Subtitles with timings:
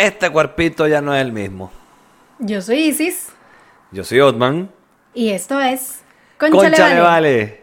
[0.00, 1.70] Este cuerpito ya no es el mismo.
[2.38, 3.28] Yo soy Isis
[3.92, 4.70] Yo soy Otman.
[5.12, 6.00] y esto es
[6.38, 7.60] Concha, Concha, le vale.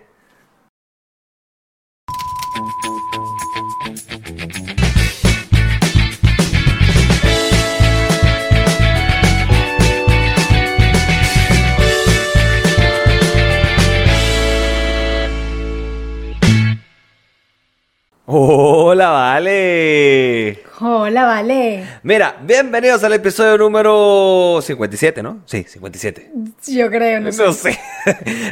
[18.28, 19.77] Hola, vale.
[21.08, 21.86] Hola, vale.
[22.04, 25.42] Mira, bienvenidos al episodio número 57, ¿no?
[25.46, 26.32] Sí, 57.
[26.68, 27.46] Yo creo, no sé.
[27.46, 27.80] No sé.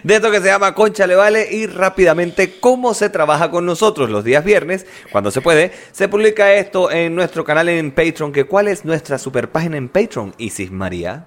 [0.03, 4.09] De esto que se llama Concha le vale y rápidamente cómo se trabaja con nosotros
[4.09, 8.45] los días viernes, cuando se puede, se publica esto en nuestro canal en Patreon, que
[8.45, 11.25] cuál es nuestra super página en Patreon, Isis María.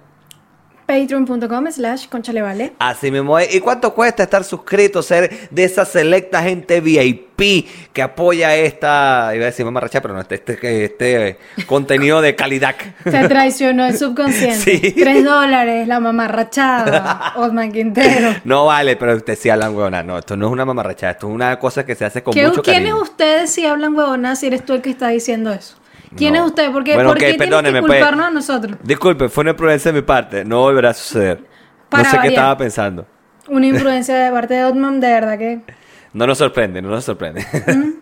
[0.93, 2.73] Patreon.com slash Concha le vale.
[2.79, 3.53] Así mismo es.
[3.53, 9.43] ¿Y cuánto cuesta estar suscrito, ser de esa selecta gente VIP que apoya esta, iba
[9.43, 12.75] a decir mamarracha, pero no, este, este, este contenido de calidad?
[13.03, 14.59] Te traicionó el subconsciente.
[14.79, 14.91] Sí.
[14.93, 17.33] Tres dólares, la mamarrachada.
[17.37, 18.33] Osman Quintero.
[18.43, 20.01] No vale, pero usted sí hablan huevona.
[20.01, 22.47] No, esto no es una mamarracha, esto es una cosa que se hace con ¿Qué-
[22.47, 23.01] mucho ¿Quiénes cariño.
[23.03, 25.75] ustedes si hablan huevonas si eres tú el que está diciendo eso?
[26.15, 26.39] ¿Quién No.
[26.41, 26.71] es usted?
[26.71, 27.81] ¿Por qué, Bueno, ¿por qué que pues.
[27.81, 28.77] culparnos a nosotros?
[28.83, 30.43] Disculpe, fue una imprudencia de mi parte.
[30.43, 31.43] No volverá a suceder.
[31.89, 33.05] Para no sé qué estaba pensando.
[33.47, 35.61] Una imprudencia de parte de Otman, de verdad que...
[36.13, 37.45] No nos sorprende, no nos sorprende.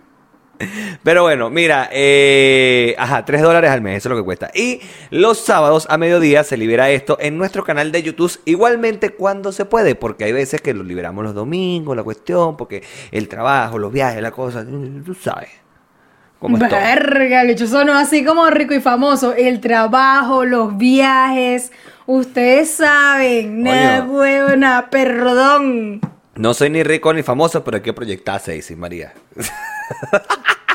[1.04, 4.50] Pero bueno, mira, eh, ajá, 3 dólares al mes, eso es lo que cuesta.
[4.56, 4.80] Y
[5.12, 9.66] los sábados a mediodía se libera esto en nuestro canal de YouTube, igualmente cuando se
[9.66, 13.92] puede, porque hay veces que lo liberamos los domingos, la cuestión, porque el trabajo, los
[13.92, 15.50] viajes, la cosa, tú sabes.
[16.40, 16.80] ¿Cómo es todo.
[16.80, 19.34] Verga, sonó así como rico y famoso.
[19.34, 21.72] El trabajo, los viajes.
[22.06, 26.00] Ustedes saben, nada huevona, perdón.
[26.36, 29.14] No soy ni rico ni famoso, pero hay que proyectarse, dice María.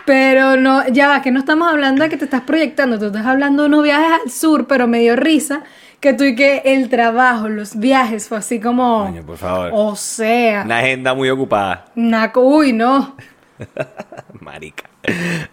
[0.05, 3.25] Pero no, ya va, que no estamos hablando de que te estás proyectando, tú estás
[3.25, 5.63] hablando de unos viajes al sur, pero me dio risa
[6.01, 9.05] que tú y que el trabajo, los viajes, fue así como.
[9.07, 9.71] Coño, por favor.
[9.73, 11.85] O sea, Una agenda muy ocupada.
[11.95, 13.15] naco, uy, no.
[14.41, 14.92] Marica.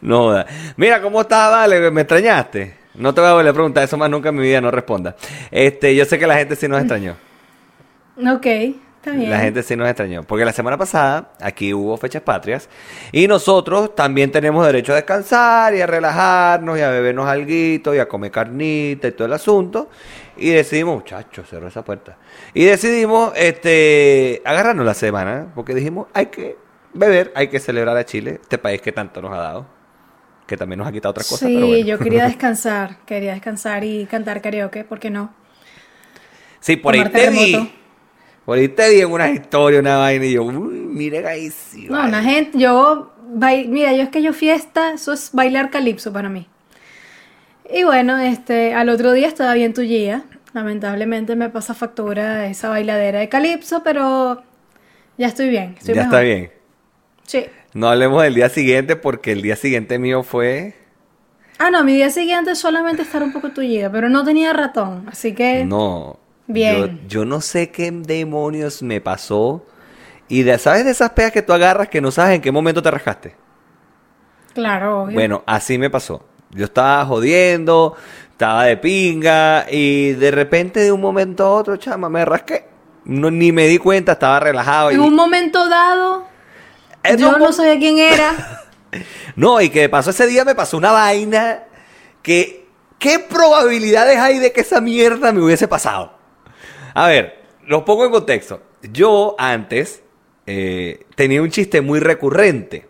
[0.02, 0.44] No.
[0.78, 1.92] Mira, ¿cómo estás, Vale?
[1.92, 2.80] ¿Me extrañaste?
[2.96, 5.16] No te voy a volver a preguntar eso más nunca en mi vida, no responda.
[5.52, 7.16] Este, yo sé que la gente sí nos extrañó.
[8.18, 9.30] Ok, está bien.
[9.30, 10.24] La gente sí nos extrañó.
[10.24, 12.68] Porque la semana pasada aquí hubo fechas patrias.
[13.12, 18.00] Y nosotros también tenemos derecho a descansar y a relajarnos y a bebernos alguito y
[18.00, 19.90] a comer carnita y todo el asunto.
[20.36, 22.18] Y decidimos, muchachos, cerró esa puerta.
[22.54, 25.48] Y decidimos este, agarrarnos la semana.
[25.56, 26.58] Porque dijimos, hay que
[26.94, 29.68] beber, hay que celebrar a Chile, este país que tanto nos ha dado.
[30.48, 31.48] Que también nos ha quitado otras cosas.
[31.48, 31.86] sí, pero bueno.
[31.86, 35.32] yo quería descansar, quería descansar y cantar karaoke, ¿por qué no?
[36.60, 37.74] Sí, por ahí te vi.
[38.46, 40.26] Por ahí te vi en una historia, una vaina.
[40.26, 41.86] Y yo, uy, miren ahí sí.
[41.88, 42.10] No, vale".
[42.10, 43.14] una gente, yo,
[43.68, 46.48] mira, yo es que yo fiesta, eso es bailar calipso para mí.
[47.72, 50.24] Y bueno, este, al otro día estaba bien tu guía.
[50.54, 54.42] Lamentablemente me pasa factura esa bailadera de calipso, pero
[55.18, 55.76] ya estoy bien.
[55.78, 56.16] estoy ya mejor.
[56.16, 56.59] está bien.
[57.30, 57.46] Sí.
[57.76, 60.74] No hablemos del día siguiente porque el día siguiente mío fue...
[61.60, 65.36] Ah, no, mi día siguiente solamente estar un poco tullida, pero no tenía ratón, así
[65.36, 66.18] que No.
[66.48, 66.98] Bien.
[67.04, 69.64] Yo, yo no sé qué demonios me pasó.
[70.28, 72.82] Y de, ¿sabes de esas peas que tú agarras que no sabes en qué momento
[72.82, 73.36] te rascaste?
[74.56, 75.14] claro, obvio.
[75.14, 76.26] Bueno, así me pasó.
[76.50, 77.96] Yo estaba jodiendo,
[78.32, 82.66] estaba de pinga y de repente de un momento a otro, chama, me rasqué.
[83.06, 84.90] No, ni me di cuenta, estaba relajado.
[84.90, 86.26] en y- un momento dado,
[87.18, 88.56] Yo un no sabía quién era.
[89.36, 91.66] No, y que pasó ese día me pasó una vaina
[92.24, 92.68] que...
[92.98, 96.12] ¿Qué probabilidades hay de que esa mierda me hubiese pasado?
[96.94, 98.62] A ver, los pongo en contexto.
[98.92, 100.02] Yo antes
[100.46, 102.90] eh, tenía un chiste muy recurrente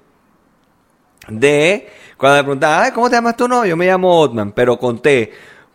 [1.27, 3.47] de cuando me preguntaban, "Ay, ¿cómo te llamas tú?
[3.47, 5.31] No, yo me llamo Osman, pero conté,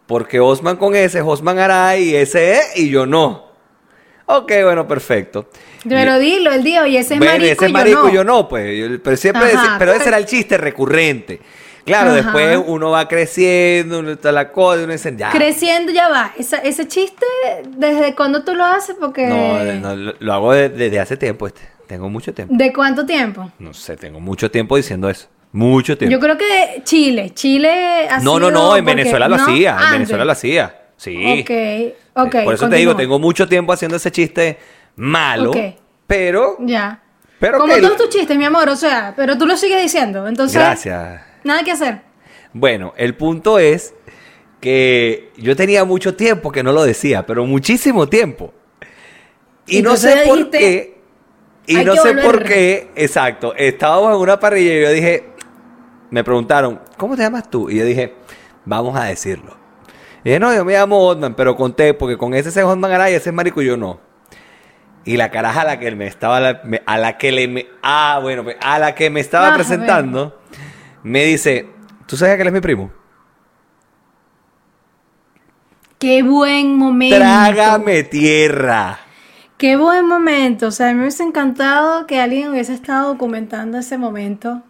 [0.07, 3.44] porque Osman con S es Osman Aray y ese es y yo no.
[4.27, 5.49] Ok, bueno, perfecto.
[5.89, 8.49] Pero dilo, el día, y ese es marico, ese es marico, yo yo no.
[8.49, 8.79] pues.
[8.79, 10.09] yo- pero siempre, Ajá, pero ese pues.
[10.09, 11.41] era el chiste recurrente.
[11.85, 12.17] Claro, Ajá.
[12.23, 15.31] después uno va creciendo, uno está la cosa, uno dice, ya.
[15.31, 16.33] Creciendo ya va.
[16.39, 17.27] Esa- ese chiste,
[17.77, 18.97] ¿desde cuándo tú lo haces?
[18.99, 19.27] Porque...
[19.27, 21.61] No, no, lo, lo hago de- desde hace tiempo, este.
[21.87, 22.55] Tengo mucho tiempo.
[22.57, 23.53] ¿De cuánto tiempo?
[23.59, 25.27] No sé, tengo mucho tiempo diciendo eso.
[25.53, 26.11] Mucho tiempo.
[26.13, 27.33] Yo creo que Chile.
[27.35, 29.43] Chile ha no, no, sido no, en Venezuela lo ¿no?
[29.43, 29.71] hacía.
[29.73, 29.93] En Antes.
[29.93, 30.81] Venezuela lo hacía.
[31.05, 31.41] Sí.
[32.15, 32.45] Ok, ok.
[32.45, 34.59] Por eso te digo, tengo mucho tiempo haciendo ese chiste
[34.97, 35.51] malo.
[35.51, 35.57] Ok.
[36.07, 36.57] Pero.
[36.61, 37.03] Ya.
[37.39, 40.27] Pero Como todos tus chistes, mi amor, o sea, pero tú lo sigues diciendo.
[40.27, 41.21] Entonces, Gracias.
[41.43, 42.01] nada que hacer.
[42.53, 43.95] Bueno, el punto es
[44.61, 48.55] que yo tenía mucho tiempo que no lo decía, pero muchísimo tiempo.
[49.67, 50.95] Y Y no sé por dijiste, qué.
[51.67, 52.25] Y "Hay no sé volver".
[52.25, 53.55] por qué, exacto.
[53.57, 55.25] Estábamos en una parrilla y yo dije,
[56.11, 57.69] me preguntaron, ¿cómo te llamas tú?
[57.69, 58.15] Y yo dije,
[58.67, 59.55] Vamos a decirlo.
[60.25, 63.13] Y dije, no, yo me llamo Otman, pero conté, porque con ese es Otman Garay,
[63.13, 64.01] ese es marico y yo no.
[65.05, 68.21] Y la caraja a la que él me estaba, a la que le, me, ah,
[68.23, 70.41] bueno, a la que me estaba presentando,
[71.03, 71.69] me dice,
[72.07, 72.91] ¿tú sabes que él es mi primo?
[75.99, 77.17] Qué buen momento.
[77.17, 78.99] Trágame tierra.
[79.59, 80.69] Qué buen momento.
[80.69, 84.63] O sea, me hubiese encantado que alguien hubiese estado documentando ese momento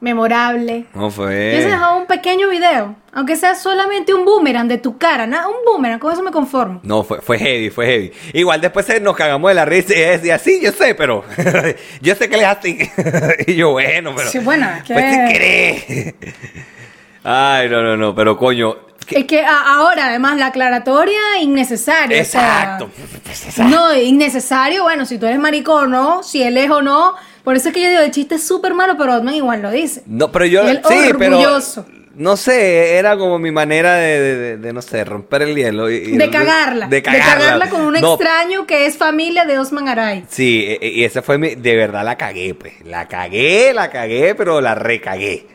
[0.00, 0.86] memorable.
[0.94, 1.34] No fue.
[1.34, 5.98] dejado un pequeño video, aunque sea solamente un boomerang de tu cara, nada, un boomerang,
[5.98, 6.80] con eso me conformo.
[6.82, 8.12] No, fue, fue heavy, fue heavy.
[8.32, 11.24] Igual después se- nos cagamos de la risa y decía, sí, yo sé, pero
[12.00, 12.78] yo sé que él es así.
[13.46, 14.30] y yo, bueno, pero...
[14.30, 16.14] Sí, bueno, que- Pues si querés.
[17.24, 18.76] Ay, no, no, no, pero coño...
[19.10, 22.22] Es que ahora, además, la aclaratoria innecesaria.
[22.22, 23.64] o sea, Exacto.
[23.64, 27.16] no, innecesario, bueno, si tú eres maricón o no, si él es o no.
[27.44, 29.70] Por eso es que yo digo, el chiste es súper malo, pero Otman igual lo
[29.70, 30.02] dice.
[30.06, 30.62] No, pero yo...
[30.68, 31.38] Él sí, pero...
[31.38, 31.86] orgulloso.
[32.14, 35.90] No sé, era como mi manera de, de- de- de, no sé, romper el hielo.
[35.90, 36.86] y- y- De cagarla.
[36.88, 37.70] De cagarla.
[37.70, 40.24] con un No, extraño que es familia de Osman Aray.
[40.28, 41.54] Sí, e- e- y esa fue mi...
[41.54, 42.74] De verdad la cagué, pues.
[42.84, 45.46] La cagué, la cagué, pero la recagué.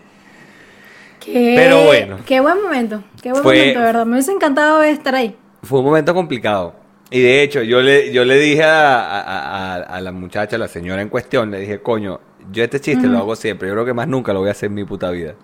[1.24, 2.20] Qué, Pero bueno.
[2.26, 3.04] Qué buen momento.
[3.22, 4.06] Qué buen Fue- momento, de verdad.
[4.06, 5.36] Me hubiese encantado estar ahí.
[5.62, 6.76] Fue un momento complicado.
[7.16, 10.60] Y de hecho, yo le, yo le dije a, a- a- a la muchacha, a
[10.60, 12.20] la señora en cuestión, le dije, coño,
[12.52, 13.68] yo este chiste lo hago siempre.
[13.70, 15.36] Yo creo que más nunca lo voy a hacer en mi puta vida.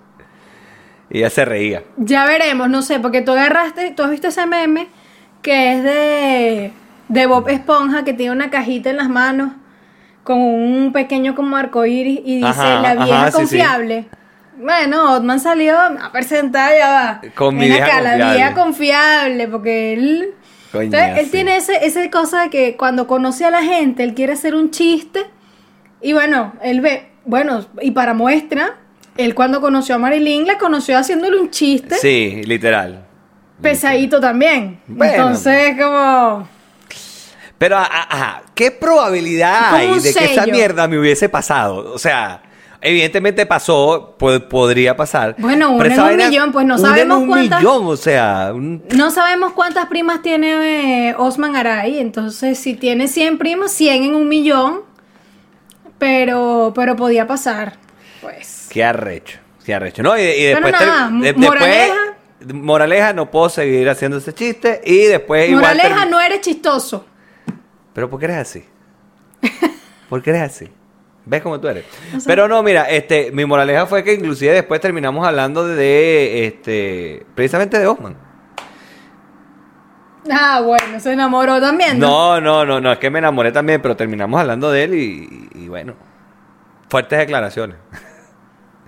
[1.09, 1.83] Y ella se reía.
[1.95, 4.88] Ya veremos, no sé, porque tú agarraste, tú has visto ese meme
[5.41, 6.71] que es de,
[7.07, 9.53] de Bob Esponja que tiene una cajita en las manos
[10.24, 13.38] con un pequeño como arcoíris y dice Ajá, la vieja ajá, sí, sí.
[13.39, 14.06] confiable.
[14.57, 17.21] Bueno, Otman salió a presentar ya va.
[17.33, 20.35] Con mi vieja acá, la vieja confiable, porque él.
[20.73, 24.33] Entonces, él tiene ese, ese cosa de que cuando conoce a la gente, él quiere
[24.33, 25.25] hacer un chiste.
[26.01, 28.77] Y bueno, él ve, bueno, y para muestra,
[29.18, 33.06] él cuando conoció a Marilyn, la conoció haciéndole un chiste Sí, literal.
[33.62, 34.79] pesadito también.
[34.88, 35.13] Bueno.
[35.13, 36.47] Entonces, como.
[37.57, 41.94] Pero, ajá, ¿qué probabilidad hay de que esa mierda me hubiese pasado?
[41.94, 42.41] O sea,
[42.81, 45.35] evidentemente pasó, po- podría pasar.
[45.37, 48.51] Bueno, uno en un vaina- millón, pues no sabemos en un cuántas- millón, o sea,
[48.53, 51.99] un- No sabemos cuántas primas tiene eh, Osman Aray.
[51.99, 54.81] Entonces, si tiene 100 primas, 100 en un millón.
[55.97, 57.77] Pero, pero podía pasar.
[58.21, 58.67] Pues.
[58.71, 60.01] Qué arrecho, qué arrecho.
[60.03, 61.93] No, y, y Pero después, nada, de- moraleja.
[62.39, 67.05] después- moraleja, no puedo seguir haciendo ese chiste y después Moraleja, no eres chistoso.
[67.93, 68.63] Pero ¿por qué eres así?
[70.09, 70.67] ¿Por qué eres así?
[71.25, 71.85] ¿Ves cómo tú eres?
[72.25, 77.77] Pero no, mira, este, mi moraleja fue que inclusive después terminamos hablando de, este, precisamente
[77.77, 78.15] de Osman.
[80.31, 82.00] Ah, bueno, se enamoró también.
[82.00, 82.39] ¿no?
[82.39, 85.50] No, no, no, no, es que me enamoré también, pero terminamos hablando de él y,
[85.56, 85.94] y bueno,
[86.89, 87.77] fuertes declaraciones.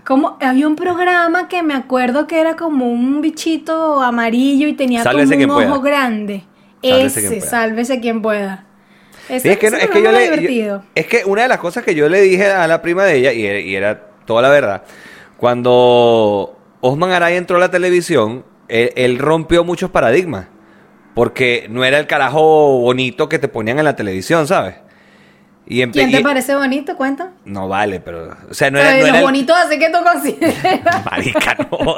[0.05, 5.01] Como había un programa que me acuerdo que era como un bichito amarillo y tenía
[5.01, 5.71] Sálvese como un pueda.
[5.71, 6.43] ojo grande.
[6.83, 7.49] Sálvese Ese, quien pueda.
[7.49, 8.65] sálvese quien pueda.
[9.41, 10.25] Sí, es que, es que yo le.
[10.41, 10.47] yo-
[10.95, 13.31] es que una de las cosas que yo le dije a la prima de ella,
[13.33, 14.83] y era, y era toda la verdad,
[15.37, 20.47] cuando Osman Aray entró a la televisión, él, él rompió muchos paradigmas.
[21.15, 24.75] Porque no era el carajo bonito que te ponían en la televisión, ¿sabes?
[25.65, 26.97] Y ¿Quién te parece bonito?
[26.97, 27.31] Cuenta.
[27.45, 28.35] No vale, pero.
[28.49, 28.99] O sea, no Pero era.
[28.99, 31.05] no era el- bonitos así que tú consideras.
[31.11, 31.95] Marica, no.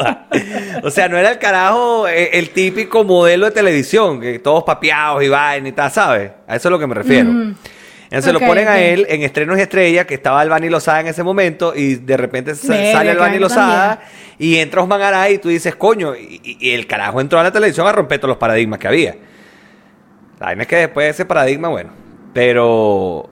[0.83, 5.23] O sea, no era el carajo, eh, el, típico modelo de televisión, que todos papeados
[5.23, 6.31] y vaina y tal, ¿sabes?
[6.47, 7.29] A eso es a lo que me refiero.
[7.29, 11.07] Entonces Ok, lo ponen a él en Estrenos y Estrellas, que estaba Albany Lozada en
[11.07, 14.01] ese momento, y de repente Verga, sale Albany que Lozada
[14.37, 17.87] y entra Osman Aray y tú dices, coño, y el carajo entró a la televisión
[17.87, 19.15] a romper todos los paradigmas que había.
[20.39, 21.89] La vaina es que después de ese paradigma, bueno,
[22.31, 23.29] pero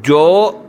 [0.00, 0.64] yo,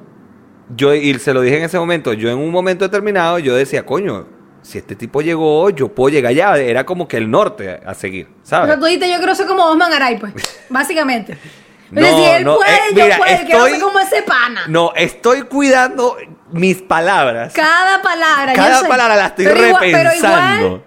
[0.75, 3.85] yo, y se lo dije en ese momento, yo en un momento determinado, yo decía,
[3.85, 4.27] coño,
[4.61, 6.57] si este tipo llegó, yo puedo llegar allá.
[6.57, 8.69] Era como que el norte a seguir, O ¿sabes?
[8.71, 10.33] sea, tú dijiste, yo quiero ser como Osman Aray, pues.
[10.69, 11.37] Básicamente.
[11.91, 13.37] No, No, si él no, puede, eh, yo mira, puedo.
[13.45, 14.61] Quiero estoy- ser como ese pana.
[14.67, 16.17] No, estoy cuidando
[16.51, 17.53] mis palabras.
[17.53, 18.53] Cada palabra.
[18.53, 18.87] yo Cada sé.
[18.87, 20.83] palabra la estoy Pero igual- repensando.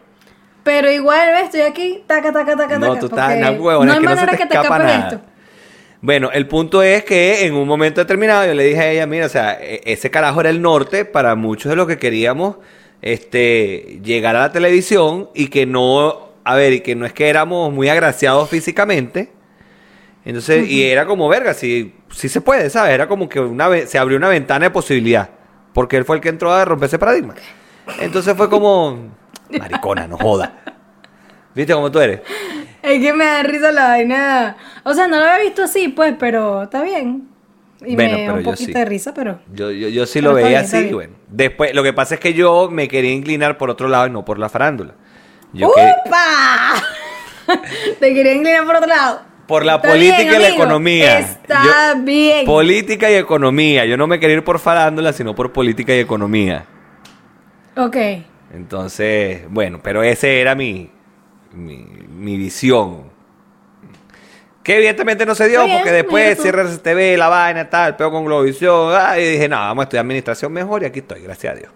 [0.64, 1.38] Pero igual, pero.
[1.44, 3.00] Estoy aquí, taca, taca, taca, No, taca.
[3.00, 4.92] tú estás en huevo, No hay que no se manera te que te escapa escape
[4.92, 5.08] de nada.
[5.10, 5.26] esto.
[6.06, 9.26] Bueno, el punto es que en un momento determinado yo le dije a ella, mira,
[9.26, 12.58] o sea, e- ese carajo era el norte para muchos de los que queríamos
[13.02, 17.28] este, llegar a la televisión y que no, a ver, y que no es que
[17.28, 19.32] éramos muy agraciados físicamente.
[20.24, 22.94] Entonces, y era como, verga, sí, sí se puede, ¿sabes?
[22.94, 25.30] Era como que una se abrió una ventana de posibilidad,
[25.72, 27.34] porque él fue el que entró a romper ese paradigma.
[27.98, 29.10] Entonces fue como,
[29.58, 30.54] maricona, no joda.
[31.52, 32.20] ¿Viste cómo tú eres?
[32.86, 34.56] Es que me da risa la vaina.
[34.84, 37.28] O sea, no lo había visto así, pues, pero está bien.
[37.84, 38.72] Y Bueno, me da un poquito sí.
[38.72, 39.38] de risa, pero.
[39.52, 41.14] Yo, yo, yo sí Pero lo veía bien, así, bueno.
[41.28, 44.24] Después, lo que pasa es que yo me quería inclinar por otro lado y no
[44.24, 44.94] por la farándula.
[45.52, 46.82] Yo que- ¡Upa!
[48.00, 49.20] Te quería inclinar por otro lado.
[49.46, 51.18] por la Está política bien, y la economía.
[51.18, 51.62] Está
[51.94, 52.46] Yo- bien.
[52.46, 53.84] Política y economía.
[53.84, 56.64] Yo no me quería ir por farándula, sino por política y economía.
[57.76, 57.96] ok.
[58.54, 60.90] Entonces, bueno, pero ese era mi,
[61.52, 61.76] mi,
[62.08, 63.14] mi visión.
[64.62, 68.24] Que evidentemente no se dio, bien, porque después cierra TV, la vaina, tal, pego con
[68.24, 68.92] Globovisión.
[68.96, 71.70] ah, y dije, no, vamos a estudiar administración mejor y aquí estoy, gracias a Dios.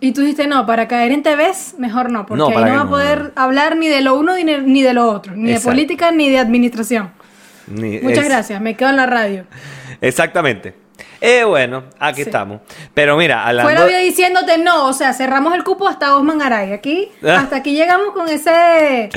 [0.00, 2.80] Y tú dijiste, no, para caer en TVs, mejor no, porque No, ahí no va
[2.82, 3.42] a poder no.
[3.42, 5.70] hablar ni de lo uno ni de, ni de lo otro, ni Exacto.
[5.70, 7.12] de política ni de administración.
[7.68, 9.46] Ni- Muchas es- gracias, me quedo en la radio.
[10.02, 10.74] Exactamente.
[11.26, 12.28] Eh, bueno, aquí Sí.
[12.28, 12.60] estamos.
[12.92, 13.70] Pero mira, hablando...
[13.72, 16.72] Fuera vida diciéndote no, o sea, cerramos el cupo hasta Osman Garay.
[16.72, 17.38] Aquí, Ah.
[17.40, 19.08] hasta aquí llegamos con ese,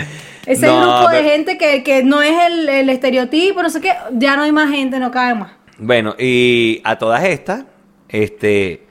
[0.45, 3.81] ese No, grupo de pero- gente que, que no es el, el estereotipo, no sé
[3.81, 5.51] qué, ya no hay más gente, no cabe más.
[5.79, 7.65] Bueno, y a todas estas,
[8.09, 8.87] este,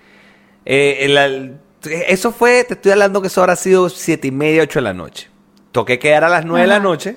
[0.65, 1.55] eh,
[2.09, 4.93] eso fue, te estoy hablando que eso habrá sido siete y media, ocho de la
[4.95, 5.29] noche.
[5.73, 7.17] Toqué quedar a las nueve de la noche.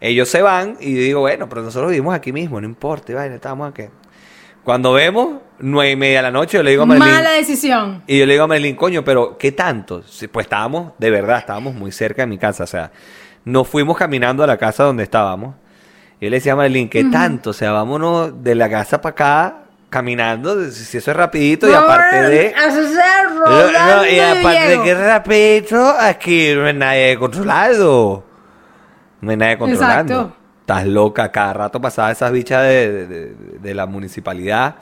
[0.00, 3.34] Ellos se van y digo, bueno, pero nosotros vivimos aquí mismo, no importa, y vaina,
[3.36, 3.84] estamos aquí.
[4.66, 8.02] Cuando vemos nueve y media de la noche, yo le digo a Marilyn, Mala decisión.
[8.04, 10.02] y yo le digo a Marilyn, coño, pero ¿qué tanto?
[10.32, 12.64] Pues estábamos, de verdad, estábamos muy cerca de mi casa.
[12.64, 12.90] O sea,
[13.44, 15.54] nos fuimos caminando a la casa donde estábamos.
[16.18, 17.50] Y yo le decía a Marilyn, ¿qué tanto?
[17.50, 19.56] O sea, vámonos de la casa para acá
[19.88, 22.52] caminando, si eso es rapidito y aparte de...
[22.56, 28.24] No, no, y aparte de que es rapidito, aquí no hay nadie controlado.
[29.20, 30.12] No hay nadie controlando.
[30.12, 30.45] Exacto.
[30.66, 34.74] Estás loca, cada rato pasaba esas bichas de, de- de- de la municipalidad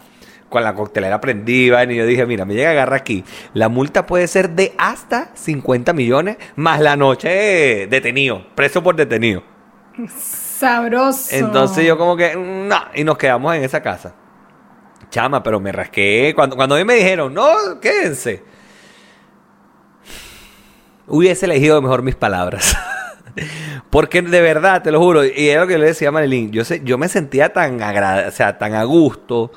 [0.48, 1.84] con la coctelera prendida.
[1.84, 3.22] Y yo dije, mira, me llega a agarrar aquí.
[3.52, 9.42] La multa puede ser de hasta 50 millones más la noche detenido, preso por detenido.
[10.16, 11.28] Sabroso.
[11.32, 14.14] Entonces yo como que, no, y nos quedamos en esa casa.
[15.10, 16.32] Chama, pero me rasqué.
[16.34, 18.42] Cuando, cuando a mí me dijeron, no, quédense.
[21.06, 22.74] Hubiese elegido mejor mis palabras.
[23.90, 26.64] Porque de verdad, te lo juro, y era lo que le decía a Marilyn, yo,
[26.64, 29.52] sé, yo me sentía tan, agrada, o sea, tan a gusto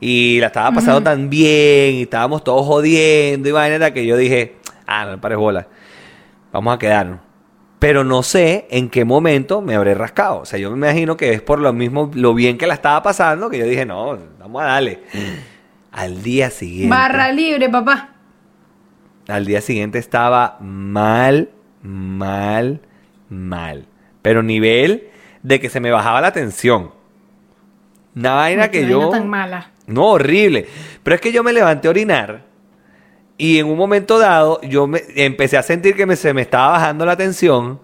[0.00, 4.56] y la estaba pasando tan bien y estábamos todos jodiendo y vaina que yo dije,
[4.86, 5.68] ah, no me pares bola,
[6.52, 7.20] vamos a quedarnos.
[7.78, 10.40] Pero no sé en qué momento me habré rascado.
[10.40, 13.02] O sea, yo me imagino que es por lo mismo, lo bien que la estaba
[13.02, 15.00] pasando, que yo dije, no, vamos a darle.
[15.92, 16.94] Al día siguiente.
[16.94, 18.10] Barra libre, papá.
[19.28, 21.50] Al día siguiente estaba mal,
[21.82, 22.82] mal,
[23.30, 23.86] mal.
[24.22, 25.08] Pero nivel
[25.42, 26.90] de que se me bajaba la tensión.
[28.14, 29.08] Una vaina que vaina yo...
[29.10, 29.70] tan mala.
[29.86, 30.66] No, horrible.
[31.02, 32.44] Pero es que yo me levanté a orinar
[33.38, 36.72] y en un momento dado yo me, empecé a sentir que me- se me estaba
[36.72, 37.80] bajando la tensión.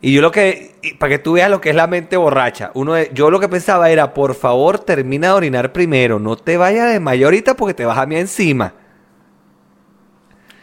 [0.00, 2.92] Y yo lo que, para que tú veas lo que es la mente borracha, uno
[2.94, 6.92] de- yo lo que pensaba era, por favor, termina de orinar primero, no te vayas
[6.92, 8.74] de mayorita porque te vas a mí encima.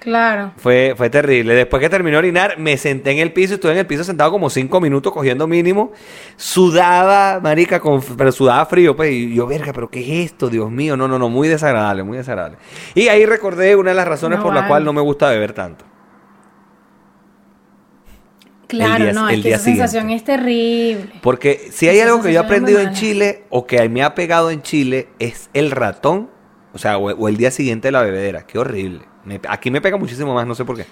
[0.06, 0.52] Claro.
[0.58, 1.56] Fue, fue terrible.
[1.56, 4.30] Después que terminé de orinar, me senté en el piso, estuve en el piso sentado
[4.30, 5.94] como cinco minutos cogiendo mínimo.
[6.38, 9.12] Sudaba, marica, con, pero sudaba frío, pues.
[9.12, 10.48] Y yo, verga, pero ¿qué es esto?
[10.48, 12.60] Dios mío, no, no, no, muy desagradable, muy desagradable.
[12.94, 14.68] Y ahí recordé una de las razones No por vale.
[14.68, 15.86] cuales no me gusta beber tanto.
[18.68, 20.16] Claro, día- no, es que esa sensación siguiente.
[20.16, 21.10] es terrible.
[21.24, 22.94] Porque si hay Esa algo que yo he sensación aprendido en.
[22.94, 26.30] Chile, o que me ha pegado en Chile, es el ratón.
[26.74, 28.46] O sea, o, o el día siguiente de la bebedera.
[28.46, 29.02] Qué horrible.
[29.26, 30.86] Me- aquí me pega muchísimo más, no sé por qué.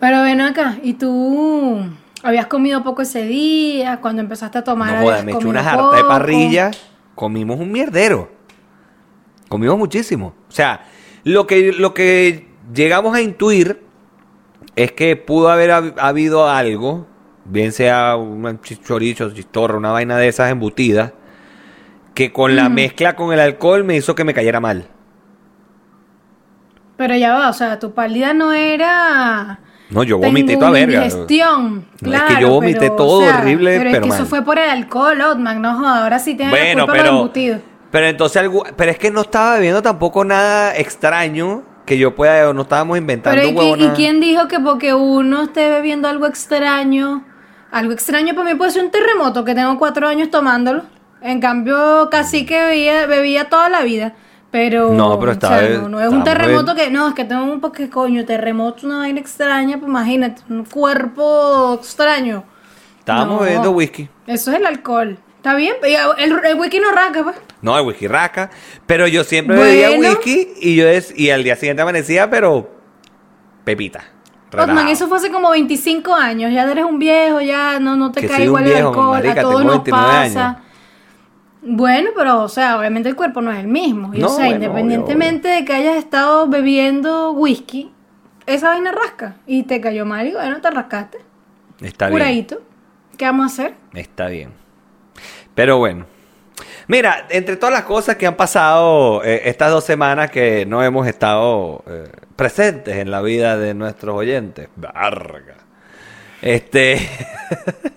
[0.00, 1.80] Pero ven acá, ¿y tú
[2.22, 4.00] habías comido poco ese día?
[4.00, 6.70] Cuando empezaste a tomar, No joda, me eché una jarta de parrilla,
[7.14, 8.30] comimos un mierdero.
[9.48, 10.34] Comimos muchísimo.
[10.48, 10.84] O sea,
[11.22, 13.82] lo que, lo que llegamos a intuir
[14.74, 17.06] es que pudo haber hab- habido algo,
[17.44, 21.12] bien sea un chorizo, chistorra, una vaina de esas embutidas,
[22.14, 24.88] que con la mezcla con el alcohol me hizo que me cayera mal.
[26.96, 29.58] Pero ya va, o sea, tu pálida no era...
[29.90, 31.04] No, yo vomité toda verga.
[31.04, 31.86] indigestión.
[32.00, 34.26] No, es que yo vomité pero, todo o sea, horrible, Pero, pero es que eso
[34.26, 37.06] fue por el alcohol, Otman, no joda, ahora sí tienes la Bueno, culpa de los
[37.06, 37.60] pero, embutidos.
[37.90, 42.62] pero entonces pero es que no estaba bebiendo tampoco nada extraño que yo pueda, no
[42.62, 47.24] estábamos inventando Pero ¿y, quién dijo que porque uno esté bebiendo algo extraño,
[47.70, 50.82] algo extraño para mí puede ser un terremoto, que tengo cuatro años tomándolo?
[51.20, 54.14] En cambio, casi que bebía, bebía toda la vida.
[54.54, 57.14] Pero, No, pero o estaba sea, be- no, no es un terremoto que, no, es
[57.14, 62.44] que tengo un porque coño, terremoto una vaina extraña, pues imagínate, un cuerpo extraño.
[63.00, 63.42] Estábamos No.
[63.42, 64.08] bebiendo whisky.
[64.28, 65.18] Eso es el alcohol.
[65.38, 67.34] Está bien, pero el, el whisky no rasca, pues.
[67.62, 68.48] No, el whisky raca.
[68.86, 72.70] Pero yo siempre bebía whisky y yo es, y al día siguiente amanecía, pero
[73.64, 74.04] pepita.
[74.56, 76.52] Otman, eso fue hace como 25 años.
[76.52, 79.10] Ya eres un viejo, ya no, no te Que cae igual el viejo, alcohol.
[79.10, 80.46] marica, a todos nos 29 pasa.
[80.48, 80.63] años.
[81.66, 84.12] Bueno, pero, o sea, obviamente el cuerpo no es el mismo.
[84.14, 87.90] Y, No, o sea, bueno, independientemente de que hayas estado bebiendo whisky,
[88.46, 89.36] esa vaina rasca.
[89.46, 91.18] Y te cayó mal y bueno, te rascaste.
[91.80, 92.18] Está bien.
[92.18, 92.62] Curadito.
[93.16, 93.74] ¿Qué vamos a hacer?
[93.94, 94.52] Está bien.
[95.54, 96.06] Pero bueno.
[96.86, 101.06] Mira, entre todas las cosas que han pasado eh, estas dos semanas que no hemos
[101.06, 104.68] estado eh, presentes en la vida de nuestros oyentes.
[104.76, 105.56] Varga.
[106.42, 107.08] Este.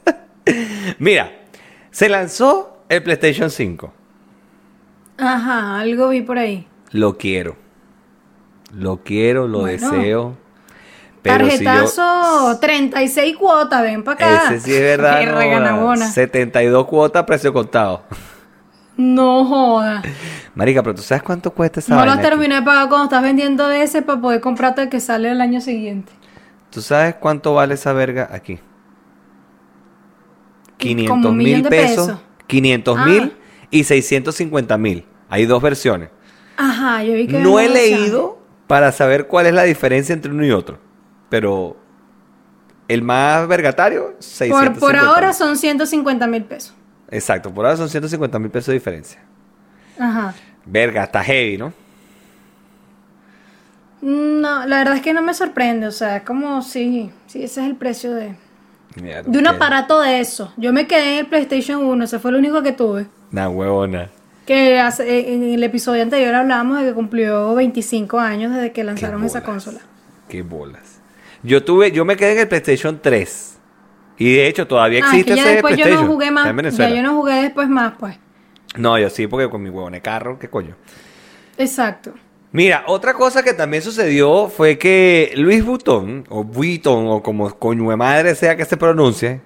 [1.00, 1.32] Mira,
[1.92, 3.94] se lanzó el PlayStation 5.
[5.18, 6.68] Ajá, algo vi por ahí.
[6.92, 7.56] Lo quiero.
[8.74, 9.72] Lo quiero, lo Bueno.
[9.92, 10.38] deseo.
[11.22, 14.56] Pero si yo- Tarjetazo, 36 cuotas, ven para acá.
[14.56, 15.22] Ese sí es verdad.
[15.26, 16.08] No, reganabona.
[16.08, 18.04] 72 cuotas, precio contado.
[18.96, 20.04] No jodas.
[20.56, 23.22] Marica, pero tú sabes cuánto cuesta esa No vaina lo terminé de pagar cuando estás
[23.22, 26.12] vendiendo ese para poder comprarte el que sale el año siguiente.
[26.72, 28.60] ¿Tú sabes cuánto vale esa verga aquí?
[30.78, 32.08] 500 Como un mil pesos.
[32.08, 32.20] pesos.
[32.48, 33.06] 500 Ah.
[33.06, 33.34] mil
[33.72, 35.06] y 650 mil.
[35.30, 36.10] Hay dos versiones.
[36.58, 40.46] Ajá, yo vi que No he leído para saber cuál es la diferencia entre uno
[40.46, 40.80] y otro.
[41.30, 41.78] Pero
[42.88, 45.36] el más vergatario, Por, 650 por ahora mil.
[45.36, 46.74] son 150 mil pesos.
[47.12, 49.22] Exacto, por ahora son 150 mil pesos de diferencia.
[50.00, 50.34] Ajá.
[50.66, 51.74] Verga, está heavy, ¿no?
[54.02, 55.88] No, la verdad es que no me sorprende.
[55.88, 58.36] O sea, es como si, sí, ese es el precio de,
[59.02, 60.54] De un qué- aparato de eso.
[60.58, 63.08] Yo me quedé en el PlayStation 1, ese fue el único que tuve.
[63.32, 64.10] Una huevona.
[64.46, 69.24] Que hace- en el episodio anterior hablábamos de que cumplió 25 años desde que lanzaron
[69.24, 69.80] esa consola.
[70.30, 71.00] Qué bolas.
[71.44, 73.58] Yo tuve, yo me quedé en el PlayStation 3.
[74.18, 76.46] Y de hecho todavía Ah, es existe que ya ese después yo no jugué más.
[76.72, 78.18] Ya yo no jugué después más, pues.
[78.78, 80.76] No, yo sí, porque con mi huevón de carro, ¿qué coño?
[81.58, 82.14] Exacto.
[82.52, 87.90] Mira, otra cosa que también sucedió fue que Luis Butón, o Vuitton, o como coño
[87.90, 89.42] de madre sea que se pronuncie,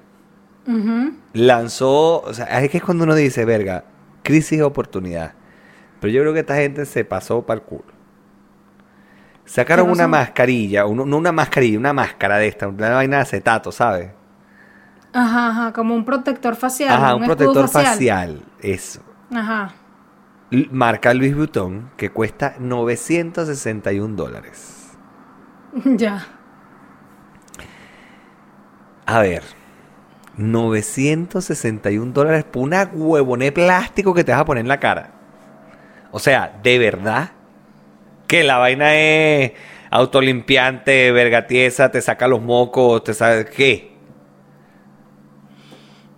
[1.33, 3.85] lanzó, o sea, es que es cuando uno dice, verga,
[4.23, 5.33] crisis de oportunidad.
[5.99, 7.85] Pero yo creo que esta gente se pasó para el culo.
[9.45, 13.23] Sacaron ¿Qué una mascarilla, uno- no una mascarilla, una máscara de esta, una vaina de
[13.23, 14.09] acetato, ¿sabes?
[15.13, 16.93] Ajá, ajá, como un protector facial.
[16.93, 18.41] Ajá, un protector facial.
[18.61, 19.01] eso.
[19.33, 19.73] Ajá.
[20.71, 24.91] Marca Luis Vuitton que cuesta 961 dólares.
[25.85, 26.27] ya.
[29.05, 29.43] A ver,
[30.37, 35.11] 961 dólares por una huevoné plástico que te vas a poner en la cara.
[36.11, 37.31] O sea, de verdad
[38.27, 39.53] que la vaina es
[39.89, 43.90] autolimpiante, vergatiesa, te saca los mocos, te sabe qué.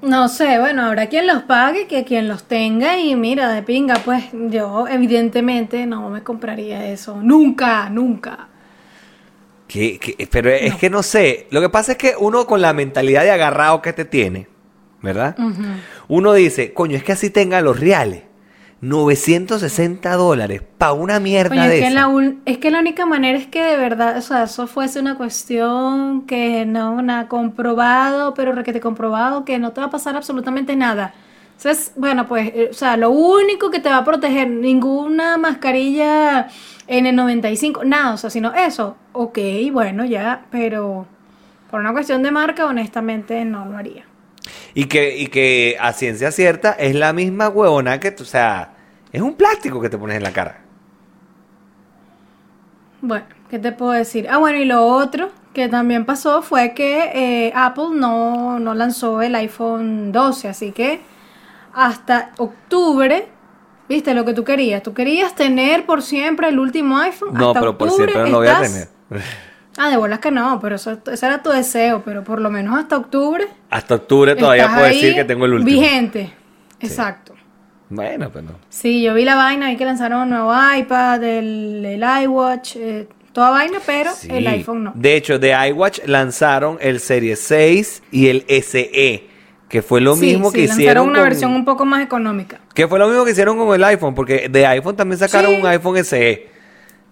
[0.04, 3.96] No sé, bueno, habrá quien los pague, que quien los tenga y mira, de pinga,
[4.04, 7.22] pues yo evidentemente no me compraría eso.
[7.22, 8.50] Nunca, nunca.
[9.68, 10.28] ¿Qué- qué?
[10.30, 11.48] Pero es que no sé.
[11.52, 14.48] Lo que pasa es que uno con la mentalidad de agarrado que te tiene,
[15.02, 15.36] ¿verdad?
[16.10, 18.24] Uno dice, coño, es que así tenga los reales.
[18.84, 21.96] 960 dólares para una mierda de es, que esa.
[22.02, 25.00] la, ul- es que la única manera es que de verdad, o sea, eso fuese
[25.00, 30.15] una cuestión que no, nada comprobado, pero requete comprobado, que no te va a pasar
[30.15, 31.13] absolutamente nada.
[31.56, 36.48] Entonces, bueno, pues, eh, o sea, lo único que te va a proteger, ninguna mascarilla
[36.88, 39.38] N95, nada, o sea, sino eso, ok,
[39.72, 41.06] bueno, ya, pero
[41.72, 44.04] por una cuestión de marca, honestamente, no lo haría.
[44.73, 48.73] Y que, y que a ciencia cierta es la misma huevona que, tú- o sea,
[49.12, 50.62] es un plástico que te pones en la cara.
[53.01, 54.27] Bueno, ¿qué te puedo decir?
[54.29, 57.12] Ah, bueno, y lo otro que también pasó fue que
[57.47, 61.01] eh, Apple no, no lanzó el iPhone 12, así que
[61.73, 63.27] hasta octubre,
[63.89, 64.82] viste lo que tú querías.
[64.84, 67.34] Tú querías tener por siempre el último iPhone.
[67.34, 68.88] No, hasta pero por octubre siempre no lo voy a tener.
[69.77, 72.77] Ah, de bolas que no, pero eso, ese era tu deseo, pero por lo menos
[72.77, 73.45] hasta octubre.
[73.69, 75.81] Hasta octubre todavía puedo decir que tengo el último.
[75.81, 76.31] Vigente.
[76.79, 77.33] Exacto.
[77.89, 78.51] Bueno, pues no.
[78.69, 83.07] Sí, yo vi la vaina, vi que lanzaron un nuevo iPad, el, el iWatch, eh,
[83.33, 84.27] toda vaina, pero Sí.
[84.31, 84.91] el iPhone no.
[84.95, 89.23] De hecho, de iWatch lanzaron el Series 6 y el SE,
[89.69, 92.59] que fue lo Sí, mismo sí, que hicieron una con- versión un poco más económica.
[92.73, 95.57] Que fue lo mismo que hicieron con el iPhone, porque de iPhone también sacaron Sí.
[95.62, 96.47] un iPhone SE.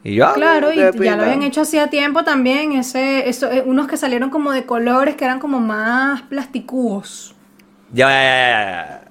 [0.04, 3.88] Y yo, Claro, y ya lo habían hecho hacía tiempo también, ese, eso, eh, unos
[3.88, 7.36] que salieron como de colores que eran como más plasticúos.
[7.94, 9.02] Ya, ya, ya.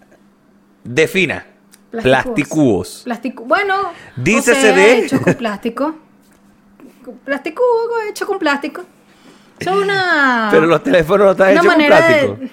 [0.83, 1.46] Defina.
[1.90, 3.03] Plasticúos.
[3.05, 3.74] Plástico, bueno,
[4.16, 5.94] Dícese o sea, de- hecho con plástico.
[7.24, 7.62] Plástico
[8.09, 8.83] hecho con plástico.
[9.59, 12.35] Es una Pero los teléfonos no están hechos con plástico.
[12.37, 12.50] de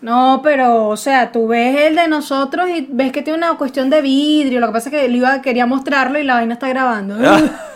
[0.00, 3.90] No, pero, o sea, tú ves el de nosotros y ves que tiene una cuestión
[3.90, 4.60] de vidrio.
[4.60, 7.16] Lo que pasa es que iba, quería mostrarlo y la vaina está grabando.
[7.22, 7.40] Ah.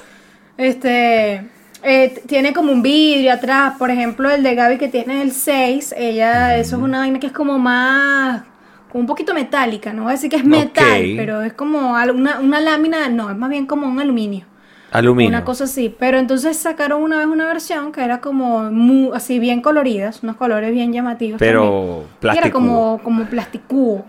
[0.56, 1.48] Este,
[1.82, 3.76] eh, tiene como un vidrio atrás.
[3.78, 7.28] Por ejemplo, el de Gaby que tiene el 6, ella, eso es una vaina que
[7.28, 8.42] es como más,
[8.90, 9.94] como un poquito metálica.
[9.94, 13.36] No voy a decir que es metal, pero es como una, una lámina, no, es
[13.38, 14.49] más bien como un aluminio.
[14.92, 15.28] Aluminio.
[15.30, 15.94] Una cosa así.
[15.98, 20.36] Pero entonces sacaron una vez una versión que era como mu- así bien coloridas, unos
[20.36, 21.38] colores bien llamativos.
[21.38, 22.04] Pero.
[22.04, 22.58] Y era plástico.
[22.58, 24.04] como, como plasticúo.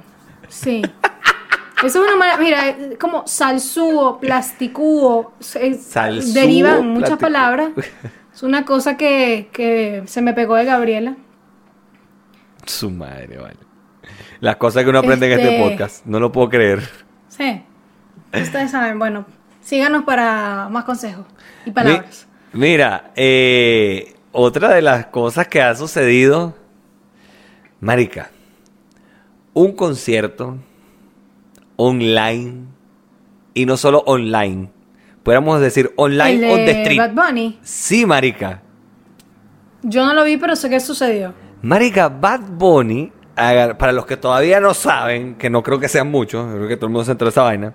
[0.48, 0.82] Sí.
[1.84, 7.70] Eso es una manera, mira, como salsúo, plasticúo, Salsúo, derivan muchas palabras.
[8.34, 11.16] Es una cosa que, que se me pegó de Gabriela.
[12.66, 13.58] Su madre, vale.
[14.40, 16.06] Las cosas que uno aprende en este Este- podcast.
[16.06, 16.80] No lo puedo creer.
[17.28, 17.62] Sí.
[18.34, 19.26] Ustedes saben, bueno,
[19.62, 21.26] síganos para más consejos
[21.66, 22.28] y palabras.
[22.54, 26.56] Mi- mira, eh, otra de las cosas que ha sucedido,
[27.80, 28.30] Marica,
[29.54, 30.58] un concierto
[31.76, 32.66] online
[33.54, 34.70] y no solo online,
[35.24, 36.98] podríamos decir online El on the de street.
[37.00, 37.60] Bad Bunny.
[37.62, 38.62] Sí, Marica.
[39.84, 41.34] Yo no lo vi, pero sé que sucedió.
[41.64, 46.54] Marica, Bad Bunny, para los que todavía no saben, que no creo que sean muchos,
[46.54, 47.74] creo que todo el mundo se entró a esa vaina.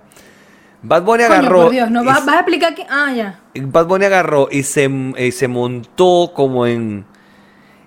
[0.87, 1.61] Bad Bunny Coño, agarró.
[1.63, 3.39] por Dios, ¿no vas, a explicar que Ah, ya.
[3.55, 7.05] Bad Bunny agarró y se, y se montó como en.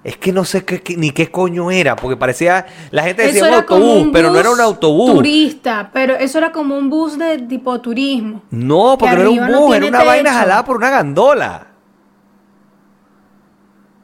[0.02, 2.66] Es que no sé qué, qué- ni qué coño era, porque parecía.
[2.90, 5.14] La gente decía un autobús, un pero no bus era un autobús.
[5.14, 8.42] Turista, pero eso era como un bus de tipo turismo.
[8.50, 10.90] No, porque Que no era un arriba no bus, era una vaina jalada por una
[10.90, 11.66] gandola.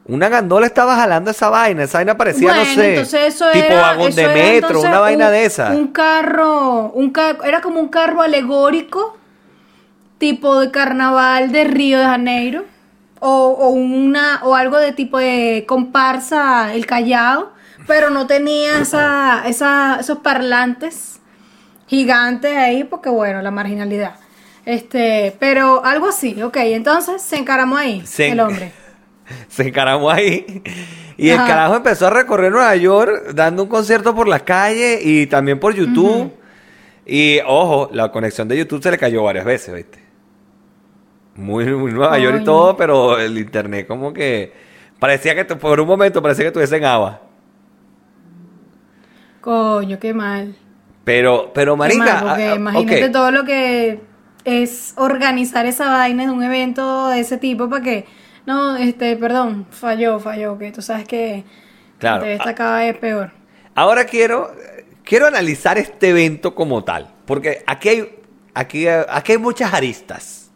[0.07, 3.65] Una gandola estaba jalando esa vaina, esa vaina parecía, bueno, no sé, entonces eso tipo
[3.65, 5.71] era, vagón eso de metro, una vaina un- de esa.
[5.71, 9.17] Un carro, un era como un carro alegórico,
[10.17, 12.63] tipo de carnaval de Río de Janeiro,
[13.19, 17.51] o, o una, o algo de tipo de comparsa el Callao,
[17.85, 21.19] pero no tenía esa, esa, esos parlantes
[21.87, 24.15] gigantes ahí, porque bueno, la marginalidad.
[24.65, 28.71] Este, pero algo así, ok, entonces se encaramó ahí Se- el hombre.
[29.47, 30.63] se encaramó ahí.
[31.17, 35.27] Y el carajo empezó a recorrer Nueva York dando un concierto por las calles y
[35.27, 36.31] también por YouTube.
[37.05, 39.99] Y ojo, la conexión de YouTube se le cayó varias veces, ¿viste?
[41.35, 44.53] Muy, muy Nueva York y todo, pero el internet como que
[44.99, 47.21] parecía que por un momento parecía que estuviese en agua.
[49.41, 50.55] Coño, qué mal.
[51.03, 54.01] Pero, pero marica, mal, porque ah, ah, imagínate todo lo que
[54.43, 58.05] es organizar esa vaina de un evento de ese tipo para que
[58.47, 61.43] no, este, perdón, falló, falló, que tú sabes que
[61.99, 62.23] Claro.
[62.23, 63.31] de esta cada vez peor.
[63.75, 64.51] Ahora quiero,
[65.03, 68.15] quiero analizar este evento como tal, porque aquí hay,
[68.53, 70.49] aquí, aquí hay muchas aristas.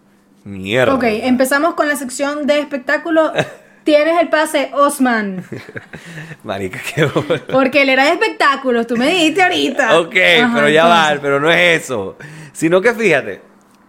[0.44, 0.96] Mierda.
[0.96, 3.32] Ok, empezamos con la sección de espectáculo.
[3.84, 5.44] Tienes el pase, Osman.
[6.44, 7.42] Marica, qué bola.
[7.52, 10.00] Porque él era de espectáculos, tú me dijiste ahorita.
[10.00, 12.16] Ok, Ajá, pero ya va, pero no es eso.
[12.54, 13.42] Sino que fíjate,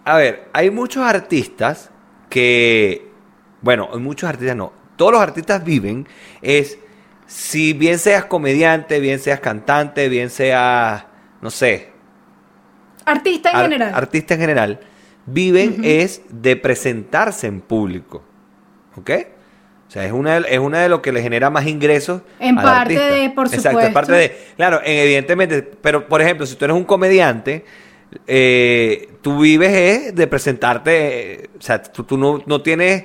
[0.05, 1.91] a ver, hay muchos artistas
[2.31, 3.12] que,
[3.62, 6.07] bueno, muchos artistas no, todos los artistas viven
[6.42, 6.79] es,
[7.27, 11.05] si bien seas comediante, bien seas cantante, bien seas,
[11.40, 11.90] no sé,
[13.05, 13.94] Artista en ar- general.
[13.94, 14.81] artista en general,
[15.27, 18.22] viven es de presentarse en público,
[18.96, 19.11] ¿ok?
[19.88, 22.22] O sea, es una, es una de lo que le genera más ingresos.
[22.40, 23.07] En al parte artista.
[23.14, 23.92] de, por Exacto, en supuesto.
[23.94, 27.64] parte de, claro, en- evidentemente, pero por ejemplo, si tú eres un comediante,
[28.27, 33.05] eh, tú vives de presentarte, eh, o sea, tú, tú no, no tienes,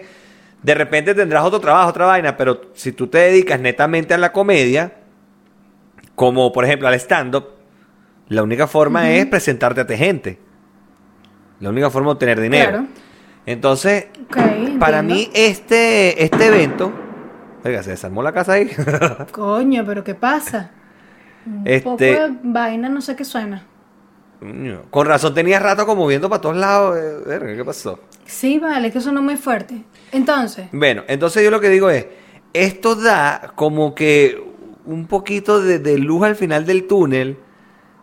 [0.68, 4.34] de repente tendrás otro trabajo, otra vaina, pero si tú te dedicas netamente a la
[4.34, 4.96] comedia,
[6.14, 7.46] como por ejemplo al stand-up,
[8.28, 10.40] la única forma es presentarte ante gente.
[11.62, 12.70] La única forma de obtener dinero.
[12.72, 12.86] Claro.
[13.46, 14.08] Entonces,
[14.78, 16.92] para mí este, este evento,
[17.64, 18.70] oiga, se desarmó la casa ahí.
[19.32, 20.72] Coño, pero ¿qué pasa?
[21.46, 23.64] Un Este- poco de vaina, no sé qué suena.
[24.92, 26.98] Con razón tenías rato como viendo para todos lados.
[26.98, 28.00] eh, ¿Qué pasó?
[28.26, 29.84] Sí, vale, que sonó muy fuerte.
[30.12, 32.06] Entonces, Bueno, entonces yo lo que digo es,
[32.54, 34.44] esto da como que
[34.86, 37.38] un poquito de, de luz al final del túnel,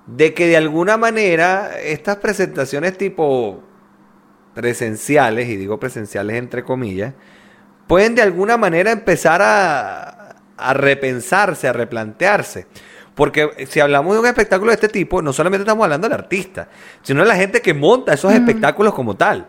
[0.06, 3.62] de que de alguna manera estas presentaciones tipo
[4.54, 7.14] presenciales, y digo presenciales entre comillas,
[7.86, 12.66] pueden de alguna manera empezar a, a repensarse, a replantearse.
[13.14, 16.68] Porque si hablamos de un espectáculo de este tipo, no solamente estamos hablando del artista,
[17.02, 19.46] sino de la gente que monta esos espectáculos como tal.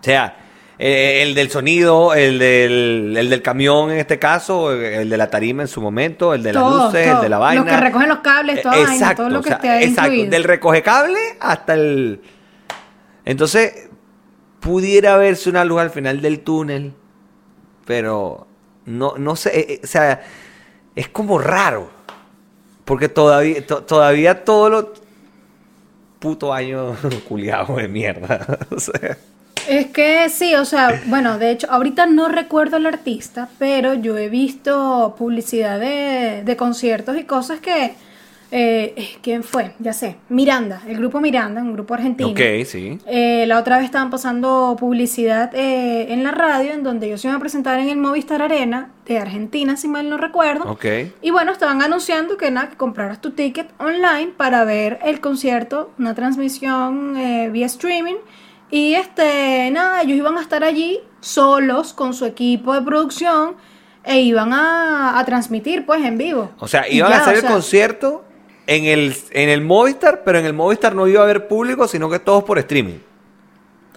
[0.00, 0.36] O sea,
[0.78, 5.30] eh, el del sonido, el del, el del camión en este caso, el de la
[5.30, 7.62] tarima en su momento, el de las Todo, luces, el de la vaina.
[7.62, 10.30] Los que recogen los cables, toda vaina, todo lo que o sea, esté Exacto, incluido.
[10.32, 12.20] del recoge cable hasta el...
[13.24, 13.90] Entonces,
[14.58, 16.94] pudiera verse una luz al final del túnel,
[17.84, 18.48] pero
[18.86, 20.20] no, no sé, eh, eh, o sea,
[20.96, 21.90] es como raro,
[22.84, 24.86] porque todavía, to- todavía todos los
[26.18, 26.96] puto años
[27.28, 28.58] culiados de mierda.
[28.70, 29.16] o sea,
[29.68, 34.16] es que sí, o sea, bueno, de hecho, ahorita no recuerdo al artista, pero yo
[34.18, 37.94] he visto publicidad de conciertos y cosas que
[38.54, 39.72] eh, ¿quién fue?
[39.78, 42.28] Ya sé, Miranda, el grupo Miranda, un grupo argentino.
[42.30, 42.98] Ok, sí.
[43.06, 47.28] Eh, la otra vez estaban pasando publicidad eh, en la radio en donde ellos se
[47.28, 50.70] iban a presentar en el Movistar Arena de Argentina, si mal no recuerdo.
[50.70, 50.84] Ok.
[51.22, 55.90] Y bueno, estaban anunciando que nada, que compraras tu ticket online para ver el concierto,
[55.98, 58.16] una transmisión eh, vía streaming.
[58.70, 63.56] Y este, nada, ellos iban a estar allí solos con su equipo de producción
[64.04, 66.50] e iban a, a transmitir pues en vivo.
[66.58, 68.24] O sea, iban ya, a hacer o el concierto
[68.66, 72.08] en el, en el Movistar, pero en el Movistar no iba a haber público, sino
[72.10, 72.98] que todos por streaming.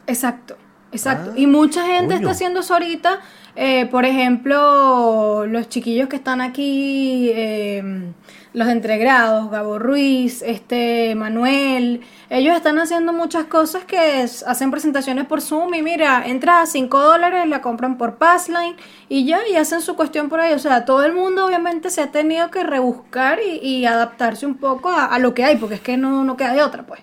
[0.08, 0.58] Exacto,
[0.92, 1.32] exacto.
[1.34, 2.16] Ah, y mucha gente coño.
[2.16, 3.22] está haciendo eso ahorita.
[3.56, 8.14] eh, por ejemplo, los chiquillos que están aquí, eh,
[8.56, 15.26] los entregrados, Gabo Ruiz, este Manuel, ellos están haciendo muchas cosas que es- hacen presentaciones
[15.26, 18.76] por Zoom y mira, entra a 5 dólares, la compran por Passline
[19.10, 20.54] y ya, y hacen su cuestión por ahí.
[20.54, 24.56] O sea, todo el mundo obviamente se ha tenido que rebuscar y, y adaptarse un
[24.56, 27.02] poco a, a lo que hay, porque es que no, no queda de otra, pues.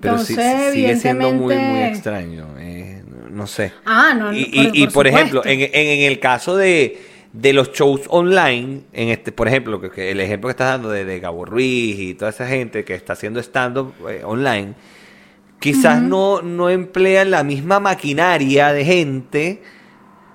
[0.00, 2.46] Pero sí- Entonces, sigue siendo muy, muy extraño.
[2.58, 3.72] eh, no sé.
[3.84, 7.52] Ah, no, y, por- y- y, por ejemplo, en, en- en el caso de, de
[7.52, 11.04] los shows online, en este, por ejemplo, que, que el ejemplo que estás dando de,
[11.04, 14.74] de Gabo Ruiz y toda esa gente que está haciendo stand-up eh, online,
[15.58, 19.62] quizás no, no emplean la misma maquinaria de gente.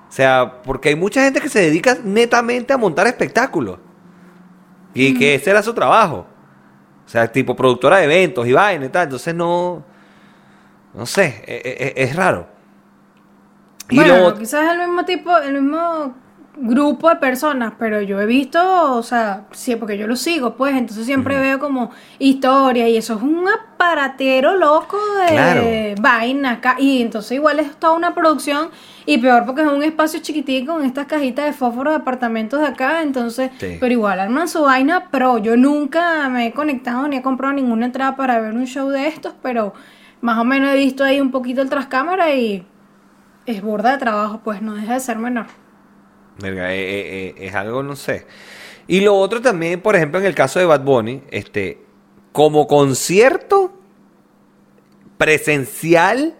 [0.09, 3.79] O sea, porque hay mucha gente que se dedica netamente a montar espectáculos.
[4.93, 6.27] Y que ese era su trabajo.
[7.05, 9.03] O sea, tipo productora de eventos y vaina y tal.
[9.05, 9.85] Entonces no.
[10.93, 12.47] No sé, e- e- e- es, raro.
[13.89, 16.15] Y bueno, lo- quizás es el mismo tipo, el mismo
[16.61, 18.59] grupo de personas, pero yo he visto,
[18.95, 23.15] o sea, sí, porque yo lo sigo, pues, entonces siempre veo como historias y eso
[23.15, 25.63] es un aparatero loco de Claro.
[26.01, 26.75] vaina acá.
[26.77, 28.69] Y entonces igual es toda una producción
[29.05, 32.67] y peor porque es un espacio chiquitico con estas cajitas de fósforo de apartamentos de
[32.67, 33.77] acá, entonces, Sí.
[33.79, 35.37] pero igual arman su vaina pro.
[35.37, 39.07] Yo nunca me he conectado ni he comprado ninguna entrada para ver un show de
[39.07, 39.73] estos, pero
[40.21, 42.65] más o menos he visto ahí un poquito el trascámara y
[43.45, 45.45] es borda de trabajo, pues no deja de ser menor.
[46.43, 48.25] Eh, eh, eh, es algo, no sé.
[48.87, 51.79] Y lo otro también, por ejemplo, en el caso de Bad Bunny, este,
[52.31, 53.73] como concierto
[55.17, 56.35] presencial,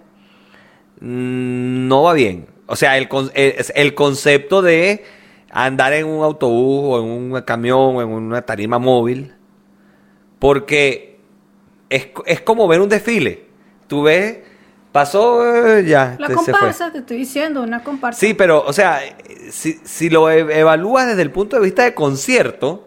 [0.99, 2.47] no va bien.
[2.65, 5.03] O sea, el, el concepto de
[5.51, 9.33] andar en un autobús o en un camión o en una tarima móvil,
[10.39, 11.19] porque
[11.89, 13.45] es, es como ver un desfile.
[13.87, 14.39] Tú ves,
[14.91, 15.45] pasó,
[15.77, 16.53] eh, ya, La te- se fue.
[16.53, 18.19] comparsa, te estoy diciendo, una comparsa.
[18.19, 18.99] Sí, pero, o sea,
[19.51, 22.85] si, si lo e- evalúas desde el punto de vista de concierto,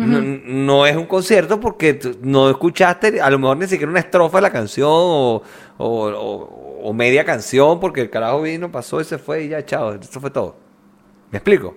[0.00, 4.38] no, no es un concierto porque no escuchaste a lo mejor ni siquiera una estrofa
[4.38, 5.42] de la canción o,
[5.78, 9.64] o- o- o media canción porque el carajo vino, pasó y se fue y ya,
[9.64, 10.56] chao, eso fue todo.
[11.30, 11.76] ¿Me explico?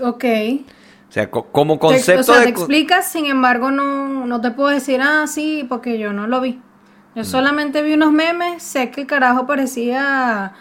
[0.00, 0.24] Ok.
[1.08, 2.46] O sea, co- como Te- concepto o sea, de...
[2.46, 6.26] te co- explicas, sin embargo, no, no te puedo decir, ah, sí, porque yo no
[6.26, 6.60] lo vi.
[7.14, 10.52] Yo solamente vi unos memes, sé que el carajo parecía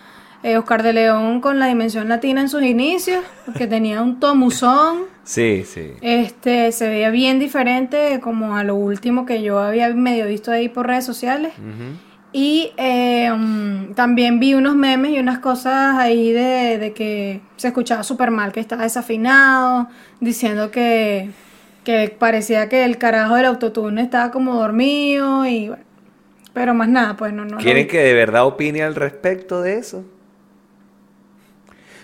[0.43, 5.11] eh, Oscar de León con la dimensión latina en sus inicios, porque tenía un tomuzón.
[5.23, 5.93] Sí, sí.
[6.01, 10.67] Este, se veía bien diferente como a lo último que yo había medio visto ahí
[10.67, 11.53] por redes sociales.
[12.33, 17.69] Y eh, mm, también vi unos memes y unas cosas ahí de, de que se
[17.69, 19.87] escuchaba súper mal, que estaba desafinado,
[20.19, 21.29] diciendo que,
[21.85, 25.92] que parecía que el carajo del autotune estaba como dormido y bueno.
[26.53, 27.57] Pero más nada, pues no, no.
[27.57, 30.03] ¿Quieren que de verdad opine al respecto de eso?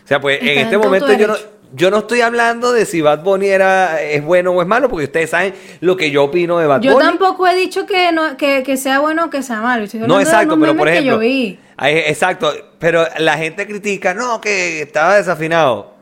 [0.03, 1.35] O sea, pues en este momento yo no,
[1.75, 5.05] yo no estoy hablando de si Bad Bunny era, es bueno o es malo, porque
[5.05, 7.05] ustedes saben lo que yo opino de Bad Yo Bunny.
[7.05, 9.83] tampoco he dicho que, no, que, que sea bueno o que sea malo.
[9.83, 11.13] Estoy No, de exacto, pero por ejemplo.
[11.13, 11.59] yo vi.
[11.79, 15.93] Exacto, pero la gente critica, no, que estaba desafinado.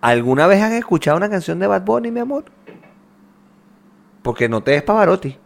[0.00, 2.44] ¿Alguna vez han escuchado una canción de Bad Bunny, mi amor?
[4.22, 5.36] Porque no te des Pavarotti.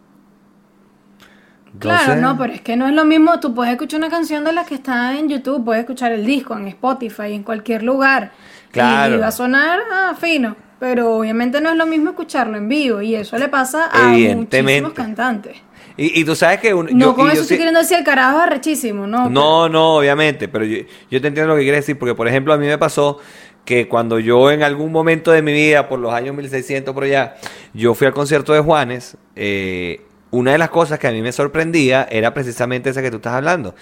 [1.78, 3.38] Claro, no, pero es que no es lo mismo.
[3.40, 6.56] Tú puedes escuchar una canción de las que está en YouTube, puedes escuchar el disco
[6.56, 8.32] en Spotify, en cualquier lugar.
[8.70, 9.14] Claro.
[9.16, 10.56] Y va a sonar ah, fino.
[10.80, 13.02] Pero obviamente no es lo mismo escucharlo en vivo.
[13.02, 15.56] Y eso le pasa a muchísimos cantantes.
[15.96, 16.72] Y, y tú sabes que...
[16.72, 19.28] un- No yo- con yo eso estoy sí- queriendo decir el carajo es arrechísimo, ¿no?
[19.28, 20.78] No, no, obviamente, pero yo,
[21.10, 23.18] yo te entiendo lo que quieres decir, porque por ejemplo a mí me pasó
[23.64, 27.34] que cuando yo en algún momento de mi vida, por los años 1600 por allá,
[27.74, 31.32] yo fui al concierto de Juanes, eh, una de las cosas que a mí me
[31.32, 33.74] sorprendía era precisamente esa que tú estás hablando,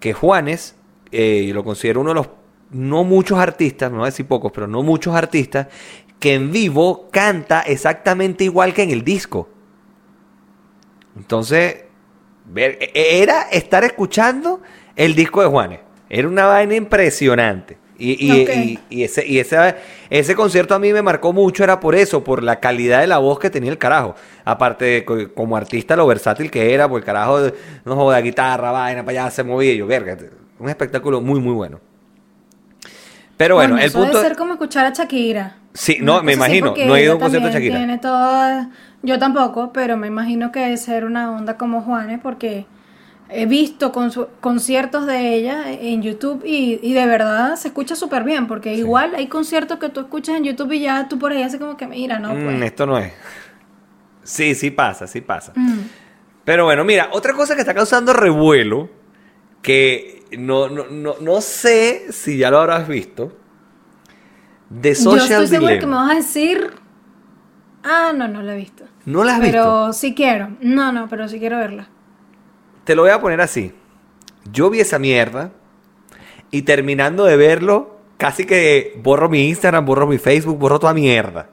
[0.00, 0.76] que Juanes,
[1.10, 2.28] eh, lo considero uno de los,
[2.70, 5.68] no muchos artistas, no voy a decir pocos, pero no muchos artistas,
[6.20, 9.48] que en vivo canta exactamente igual que en el disco.
[11.16, 11.84] Entonces,
[12.46, 14.62] ver, e- era estar escuchando
[14.96, 15.80] el disco de Juanes.
[16.08, 17.78] Era una vaina impresionante.
[18.00, 19.74] Y, y- y- y ese, y ese,
[20.08, 23.18] ese concierto a mí me marcó mucho, era por eso, por la calidad de la
[23.18, 24.14] voz que tenía el carajo.
[24.44, 27.40] Aparte, de co- como artista, lo versátil que era, porque el carajo
[27.84, 29.72] no joda guitarra, vaina, para allá se movía.
[29.72, 30.16] y yo, verga,
[30.60, 31.80] un espectáculo muy, muy bueno.
[33.36, 34.16] Pero bueno, el eso punto.
[34.18, 35.56] debe ser como escuchar a Shakira.
[35.74, 36.74] Sí, no, me imagino.
[36.76, 37.76] No he ido a un concierto de Shakira.
[37.78, 38.70] Tiene toda...
[39.02, 42.66] Yo tampoco, pero me imagino que debe ser una onda como Juanes, porque
[43.30, 43.92] he visto
[44.40, 49.14] conciertos de ella en YouTube y, y de verdad se escucha súper bien, porque igual
[49.14, 51.86] hay conciertos que tú escuchas en YouTube y ya tú por ahí haces como que,
[51.86, 52.62] mira, no, Mm, pues.
[52.62, 53.12] esto no es.
[54.22, 55.52] Sí, sí pasa, sí pasa.
[55.54, 55.78] Mm.
[56.44, 58.88] Pero bueno, mira, otra cosa que está causando revuelo,
[59.62, 63.36] que no, no, no, no sé si ya lo habrás visto,
[64.70, 66.02] de Yo Social estoy segura que me Dilemma.
[66.04, 66.70] vas a decir...
[67.84, 68.84] Ah, no, no la he visto.
[69.06, 69.92] ¿No la has pero visto?
[69.94, 70.50] sí quiero.
[70.60, 71.88] No, no, pero sí quiero verla.
[72.88, 73.70] Te lo voy a poner así.
[74.50, 75.52] Yo vi esa mierda
[76.50, 81.50] y terminando de verlo, casi que borro mi Instagram, borro mi Facebook, borro toda mierda.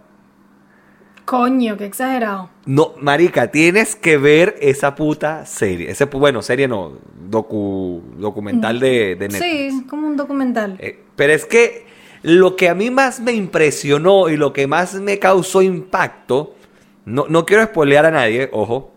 [1.25, 2.49] Coño, qué exagerado.
[2.65, 5.91] No, marica, tienes que ver esa puta serie.
[5.91, 9.43] Ese, bueno, serie no, docu, documental de, de Netflix.
[9.43, 10.77] Sí, es como un documental.
[10.79, 11.85] Eh, pero es que
[12.21, 16.55] lo que a mí más me impresionó y lo que más me causó impacto,
[17.03, 18.94] no, no quiero spoilear a nadie, ojo,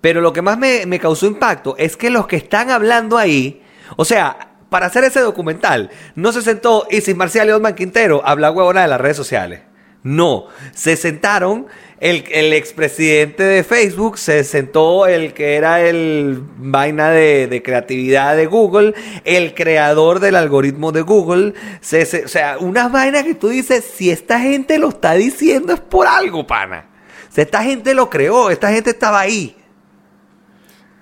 [0.00, 3.62] pero lo que más me, me causó impacto es que los que están hablando ahí,
[3.96, 8.30] o sea, para hacer ese documental, no se sentó Isis Marcial y Osman Quintero a
[8.32, 9.62] hablar huevona de las redes sociales.
[10.04, 11.66] No, se sentaron
[11.98, 18.36] el, el expresidente de Facebook, se sentó el que era el vaina de, de creatividad
[18.36, 23.48] de Google, el creador del algoritmo de Google, se- o sea, unas vainas que tú
[23.48, 26.86] dices, si esta gente lo está diciendo es por algo, pana.
[27.30, 29.56] Si esta gente lo creó, esta gente estaba ahí.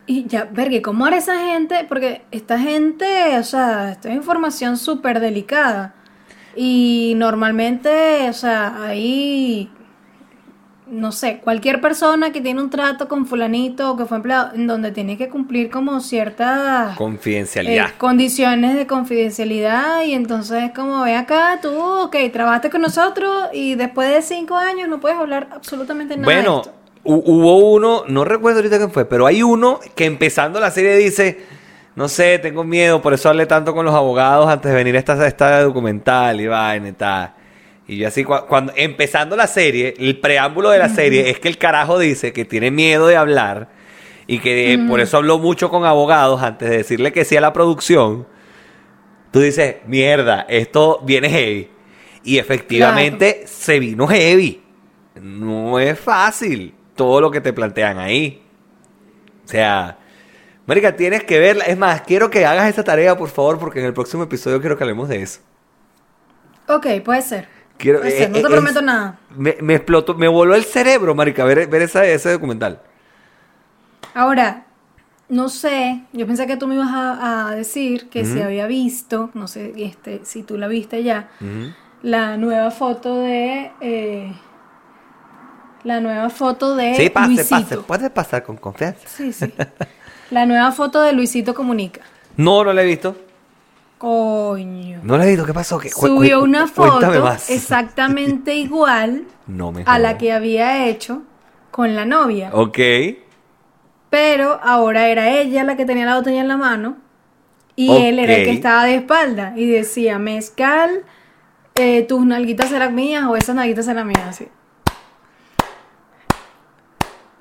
[0.07, 1.85] Y ya, verga, ¿y ¿cómo hará esa gente?
[1.89, 5.95] Porque esta gente, o sea, esto es información súper delicada.
[6.55, 9.69] Y normalmente, o sea, ahí,
[10.87, 14.67] no sé, cualquier persona que tiene un trato con fulanito o que fue empleado, en
[14.69, 17.89] donde tiene que cumplir como ciertas Confidencialidad.
[17.89, 23.75] eh, condiciones de confidencialidad y entonces como ve acá, tú, ok, trabajaste con nosotros y
[23.75, 26.73] después de cinco años no puedes hablar absolutamente nada de Bueno, esto.
[27.07, 30.97] Hu- hubo uno, no recuerdo ahorita quién fue, pero hay uno que empezando la serie
[30.97, 31.39] dice,
[31.95, 34.99] no sé, tengo miedo, por eso hablé tanto con los abogados antes de venir a
[34.99, 37.33] esta, esta documental y vaina y tal.
[37.89, 41.49] Y yo así, cua- cuando empezando la serie, el preámbulo de la serie es que
[41.49, 43.69] el carajo dice que tiene miedo de hablar
[44.27, 47.41] y que eh, por eso habló mucho con abogados antes de decirle que sí a
[47.41, 48.27] la producción.
[49.31, 51.69] Tú dices, mierda, esto viene heavy.
[52.25, 54.63] Y efectivamente se vino heavy.
[55.21, 58.43] No es fácil todo lo que te plantean ahí.
[59.45, 59.99] O sea,
[60.67, 61.65] Marica, tienes que verla.
[61.67, 64.77] Es más, quiero que hagas esa tarea, por favor, porque en el próximo episodio quiero
[64.79, 65.41] que hablemos de eso.
[66.69, 67.49] Ok, puede ser.
[67.77, 69.19] Quiero, Puede ser, eh, no te eh, prometo es- nada.
[69.29, 72.81] Me, me explotó, me voló el cerebro, Marica, ver, ver esa- ese documental.
[74.15, 74.67] Ahora,
[75.29, 79.31] no sé, yo pensé que tú me ibas a, a decir que si había visto,
[79.35, 81.31] no sé este, si tú la viste ya,
[82.03, 83.73] la nueva foto de...
[83.81, 84.33] eh,
[85.87, 87.51] la nueva foto de Sí, pase, Luisito.
[87.61, 87.77] pase.
[87.79, 89.07] Puedes pasar con confianza.
[89.07, 89.53] Sí, sí.
[90.31, 92.01] La nueva foto de Luisito Comunica.
[92.37, 93.17] No, no la he visto.
[93.97, 94.99] Coño.
[95.05, 95.47] No la he visto.
[95.47, 95.79] ¿Qué pasó?
[95.79, 97.49] ¿Qué- cu- Subió una foto más.
[97.51, 101.23] exactamente igual No me a la que había hecho
[101.71, 102.51] con la novia.
[102.53, 102.79] Ok.
[104.11, 106.97] Pero ahora era ella la que tenía la botella en la mano
[107.77, 111.03] y él era el que estaba de espalda y decía, mezcal,
[111.75, 114.49] eh, tus nalguitas serán mías o esas nalguitas serán mías, así.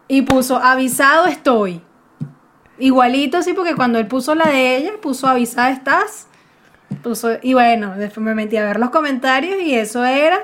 [0.08, 1.82] Y puso, avisado estoy.
[2.78, 6.28] Igualito, sí, porque cuando él puso la de ella, puso avisada estás.
[7.02, 10.40] Puso, y bueno, después me metí a ver los comentarios y eso era.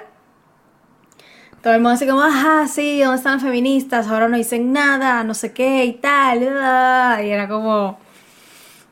[1.61, 4.07] Todo el mundo así como, ajá, sí, ¿dónde están las feministas?
[4.07, 6.41] Ahora no dicen nada, no sé qué y tal.
[6.41, 7.99] Y era como,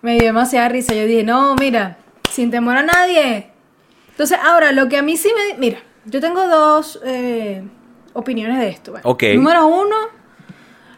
[0.03, 0.93] me dio demasiada risa.
[0.93, 1.97] Yo dije, no, mira,
[2.29, 3.49] sin temor a nadie.
[4.12, 5.58] Entonces, ahora, lo que a mí sí me...
[5.58, 7.63] Mira, yo tengo dos eh,
[8.13, 8.93] opiniones de esto.
[9.03, 9.23] Ok.
[9.36, 9.95] Número uno,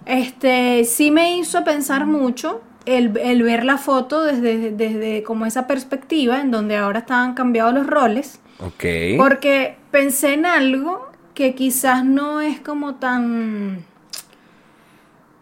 [0.06, 5.68] este, sí me hizo pensar mucho el, el ver la foto desde, desde como esa
[5.68, 8.39] perspectiva en donde ahora estaban cambiados los roles.
[8.60, 9.18] Ok.
[9.18, 13.86] Porque pensé en algo que quizás no es como tan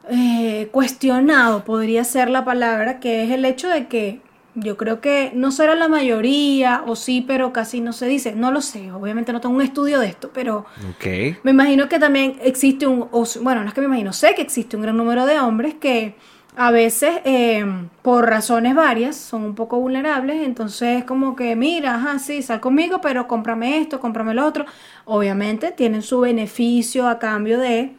[0.10, 4.22] eh, cuestionado, podría ser la palabra, que es el hecho de que
[4.62, 8.34] yo creo que no será la mayoría, o sí, pero casi no se dice.
[8.36, 11.06] No lo sé, obviamente no tengo un estudio de esto, pero Ok.
[11.44, 14.42] me imagino que también existe un, o bueno, no es que me imagino, sé que
[14.42, 16.16] existe un gran número de hombres que
[16.56, 17.64] a veces, eh,
[18.02, 23.00] por razones varias, son un poco vulnerables, entonces como que, mira, ajá, sí, sal conmigo,
[23.02, 24.66] pero cómprame esto, cómprame lo otro.
[25.06, 27.94] Obviamente tienen su beneficio a cambio de...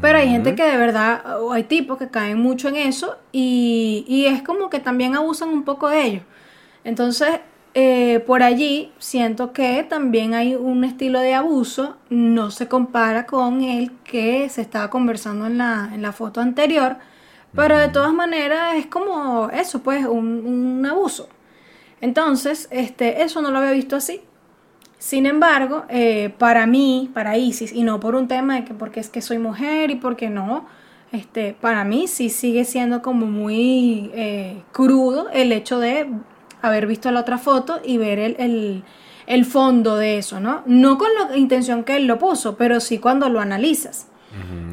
[0.00, 4.04] Pero hay gente que de verdad, o hay tipos que caen mucho en eso y,
[4.06, 6.20] y es como que también abusan un poco de ello.
[6.84, 7.40] Entonces,
[7.74, 13.62] eh, por allí siento que también hay un estilo de abuso, no se compara con
[13.62, 16.96] el que se estaba conversando en la, en la foto anterior,
[17.54, 21.28] pero de todas maneras es como eso, pues, un, un abuso.
[22.00, 24.22] Entonces, este, eso no lo había visto así.
[24.98, 29.00] Sin embargo, eh, para mí, para Isis, y no por un tema de que porque
[29.00, 30.66] es que soy mujer y porque no,
[31.12, 36.08] este, para mí sí sigue siendo como muy eh, crudo el hecho de
[36.62, 38.84] haber visto la otra foto y ver el, el,
[39.26, 40.62] el fondo de eso, ¿no?
[40.66, 44.08] No con la intención que él lo puso, pero sí cuando lo analizas.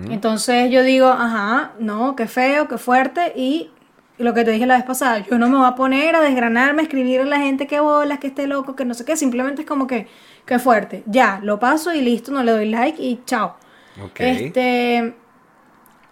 [0.10, 3.70] Entonces yo digo, ajá, no, qué feo, qué fuerte y
[4.18, 6.82] lo que te dije la vez pasada, yo no me voy a poner a desgranarme,
[6.82, 9.63] a escribir a la gente que bolas, que esté loco, que no sé qué, simplemente
[9.63, 10.07] es como que,
[10.45, 13.57] qué fuerte, ya, lo paso y listo, no le doy like y chao.
[14.01, 14.20] Ok.
[14.20, 15.16] Este,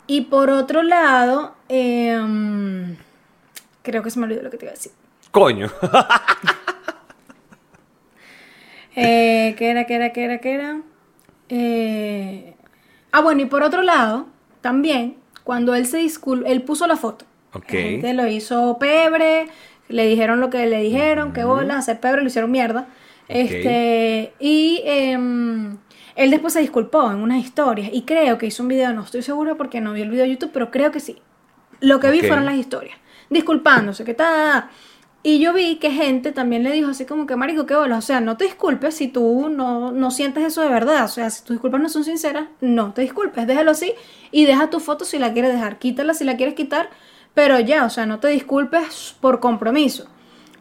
[0.08, 2.98] y por otro lado, em,
[3.82, 4.92] creo que se me olvidó lo que te iba a decir.
[5.32, 5.70] Coño.
[8.96, 10.82] Eh, ¿Qué era, qué era, qué era, qué era?
[11.50, 12.56] Eh,
[13.12, 14.28] ah, bueno, y por otro lado,
[14.62, 17.26] también, cuando él se disculpó, él puso la foto.
[17.54, 17.74] Ok.
[17.74, 19.48] La gente lo hizo pebre,
[19.90, 22.88] le dijeron lo que le dijeron, que bolas, hacer pebre, lo hicieron mierda.
[23.28, 25.78] Este, y em,
[26.16, 29.22] él después se disculpó en unas historias y creo que hizo un video, no estoy
[29.22, 31.18] segura porque no vi el video de YouTube, pero creo que sí.
[31.80, 32.98] Lo que vi fueron las historias,
[33.30, 34.70] disculpándose, que tal.
[35.26, 38.02] Y yo vi que gente también le dijo así como que, marico, qué bolas, o
[38.02, 41.44] sea, no te disculpes si tú no, no sientes eso de verdad, o sea, si
[41.44, 43.94] tus disculpas no son sinceras, no te disculpes, déjalo así
[44.32, 46.90] y deja tu foto si la quieres dejar, quítala si la quieres quitar,
[47.34, 50.08] pero ya, o sea, no te disculpes por compromiso.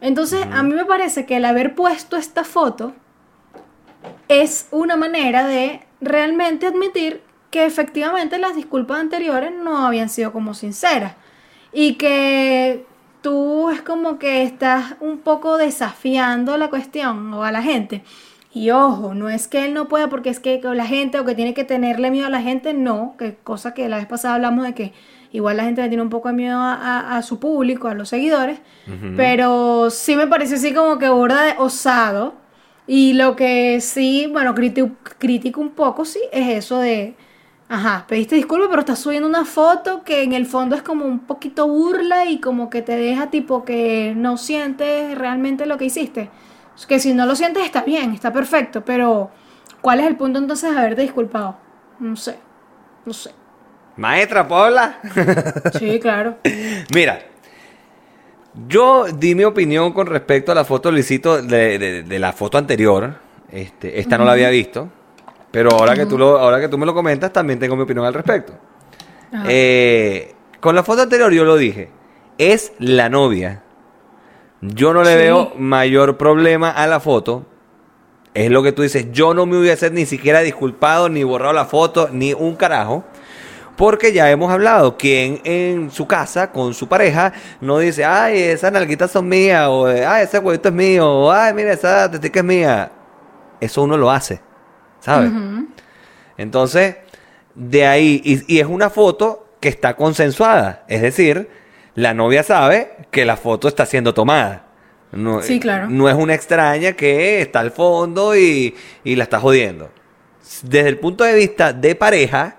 [0.01, 2.93] Entonces, a mí me parece que el haber puesto esta foto
[4.27, 7.21] es una manera de realmente admitir
[7.51, 11.13] que efectivamente las disculpas anteriores no habían sido como sinceras
[11.71, 12.85] y que
[13.21, 18.03] tú es como que estás un poco desafiando la cuestión o a la gente.
[18.53, 21.33] Y ojo, no es que él no pueda porque es que la gente o que
[21.33, 24.63] tiene que tenerle miedo a la gente, no, que cosa que la vez pasada hablamos
[24.63, 24.93] de que
[25.33, 27.95] igual la gente le tiene un poco de miedo a, a- a su público, a
[27.95, 28.61] los seguidores,
[29.15, 32.35] pero sí me parece así como que burda de osado.
[32.87, 37.15] Y lo que sí, bueno, criti- critico un poco, sí, es eso de,
[37.69, 41.19] ajá, pediste disculpas, pero estás subiendo una foto que en el fondo es como un
[41.19, 46.29] poquito burla y como que te deja tipo que no sientes realmente lo que hiciste.
[46.87, 49.31] Que si no lo sientes está bien, está perfecto, pero
[49.81, 51.57] ¿cuál es el punto entonces de haberte disculpado?
[51.99, 52.39] No sé,
[53.05, 53.31] no sé.
[53.97, 54.99] Maestra Paula.
[55.79, 56.37] Sí, claro.
[56.93, 57.19] Mira,
[58.67, 62.57] yo di mi opinión con respecto a la foto Luisito de, de- de la foto
[62.57, 63.15] anterior.
[63.51, 64.89] Este, esta no la había visto.
[65.51, 68.05] Pero ahora, que tú lo, ahora que tú me lo comentas, también tengo mi opinión
[68.05, 68.53] al respecto.
[69.47, 71.89] Eh, con la foto anterior yo lo dije.
[72.39, 73.61] Es la novia.
[74.61, 75.17] Yo no le Sí.
[75.17, 77.45] veo mayor problema a la foto.
[78.33, 79.11] Es lo que tú dices.
[79.11, 83.03] Yo no me hubiese ni siquiera disculpado, ni borrado la foto, ni un carajo.
[83.75, 88.71] Porque ya hemos hablado, quien en su casa con su pareja no dice, ay, esas
[88.71, 92.45] nalguitas son mías, o ay, ese huevito es mío, o ay, mira, esa tetica es
[92.45, 92.91] mía.
[93.59, 94.41] Eso uno lo hace,
[94.99, 95.31] ¿sabes?
[96.37, 96.97] Entonces,
[97.55, 101.49] de ahí, y, y es una foto que está consensuada, es decir,
[101.95, 104.65] la novia sabe que la foto está siendo tomada.
[105.11, 105.89] No, Sí, claro.
[105.89, 109.91] No es una extraña que está al fondo y, y la está jodiendo.
[110.63, 112.57] Desde el punto de vista de pareja,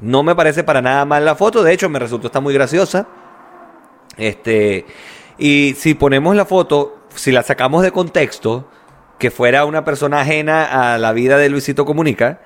[0.00, 1.62] no me parece para nada mal la foto.
[1.62, 3.06] De hecho, me resultó está muy graciosa.
[4.16, 4.86] Este,
[5.38, 8.68] y si ponemos la foto, si la sacamos de contexto,
[9.18, 12.40] que fuera una persona ajena a la vida de Luisito Comunica,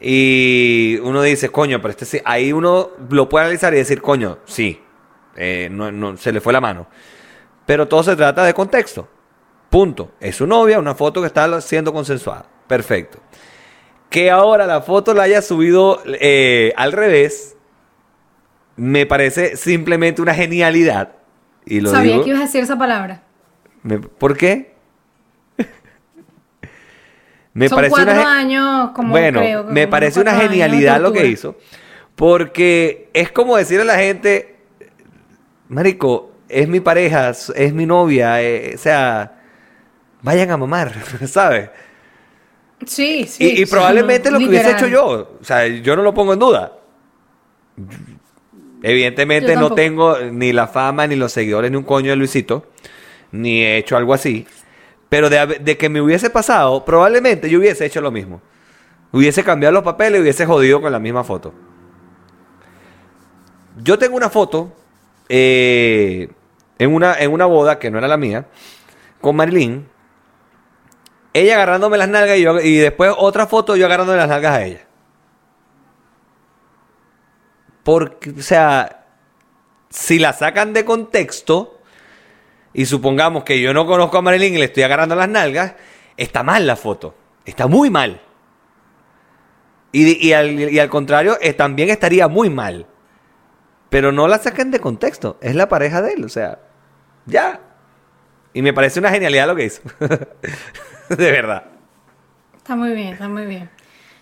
[0.00, 4.38] y uno dice, coño, pero este sí, ahí uno lo puede analizar y decir, coño,
[4.44, 4.80] sí,
[5.36, 6.86] eh, no, no, se le fue la mano.
[7.66, 9.08] Pero todo se trata de contexto.
[9.70, 10.12] Punto.
[10.20, 12.46] Es su novia, una foto que está siendo consensuada.
[12.66, 13.18] Perfecto.
[14.10, 17.56] Que ahora la foto la haya subido eh, al revés,
[18.76, 21.12] me parece simplemente una genialidad.
[21.66, 22.24] Y lo Sabía digo.
[22.24, 23.22] que ibas a decir esa palabra.
[23.82, 24.74] me- ¿Por qué?
[27.52, 31.26] me Son parece cuatro una años, como bueno, creo, me parece una genialidad lo que
[31.26, 31.56] hizo.
[32.14, 34.56] Porque es como decirle a la gente,
[35.68, 39.40] Marico, es mi pareja, es mi novia, eh, o sea,
[40.22, 40.92] vayan a mamar,
[41.26, 41.70] ¿sabes?
[42.86, 43.44] Sí, sí.
[43.44, 46.32] y, y sí, probablemente lo que hubiese hecho yo, o sea, yo no lo pongo
[46.32, 46.72] en duda.
[48.82, 52.66] Evidentemente no tengo ni la fama, ni los seguidores, ni un coño de Luisito,
[53.32, 54.46] ni he hecho algo así.
[55.08, 58.40] Pero de, que me hubiese pasado, probablemente yo hubiese hecho lo mismo.
[59.10, 61.54] Hubiese cambiado los papeles y hubiese jodido con la misma foto.
[63.82, 64.72] Yo tengo una foto
[65.28, 66.28] eh,
[66.78, 68.46] en, una, en una boda que no era la mía,
[69.20, 69.86] con Marilyn.
[71.38, 74.64] Ella agarrándome las nalgas y, yo, y después otra foto yo agarrándole las nalgas a
[74.64, 74.86] ella.
[77.84, 79.06] Porque, o sea,
[79.88, 81.78] si la sacan de contexto
[82.72, 85.74] y supongamos que yo no conozco a Marilyn y le estoy agarrando las nalgas,
[86.16, 87.14] está mal la foto.
[87.44, 88.20] Está muy mal.
[89.92, 92.86] Y, y al, y al contrario, eh, también estaría muy mal.
[93.90, 95.38] Pero no la saquen de contexto.
[95.40, 96.58] Es la pareja de él, o sea,
[97.26, 97.60] ya.
[98.54, 99.82] Y me parece una genialidad lo que hizo.
[100.00, 101.64] de verdad.
[102.56, 103.70] Está muy bien, está muy bien.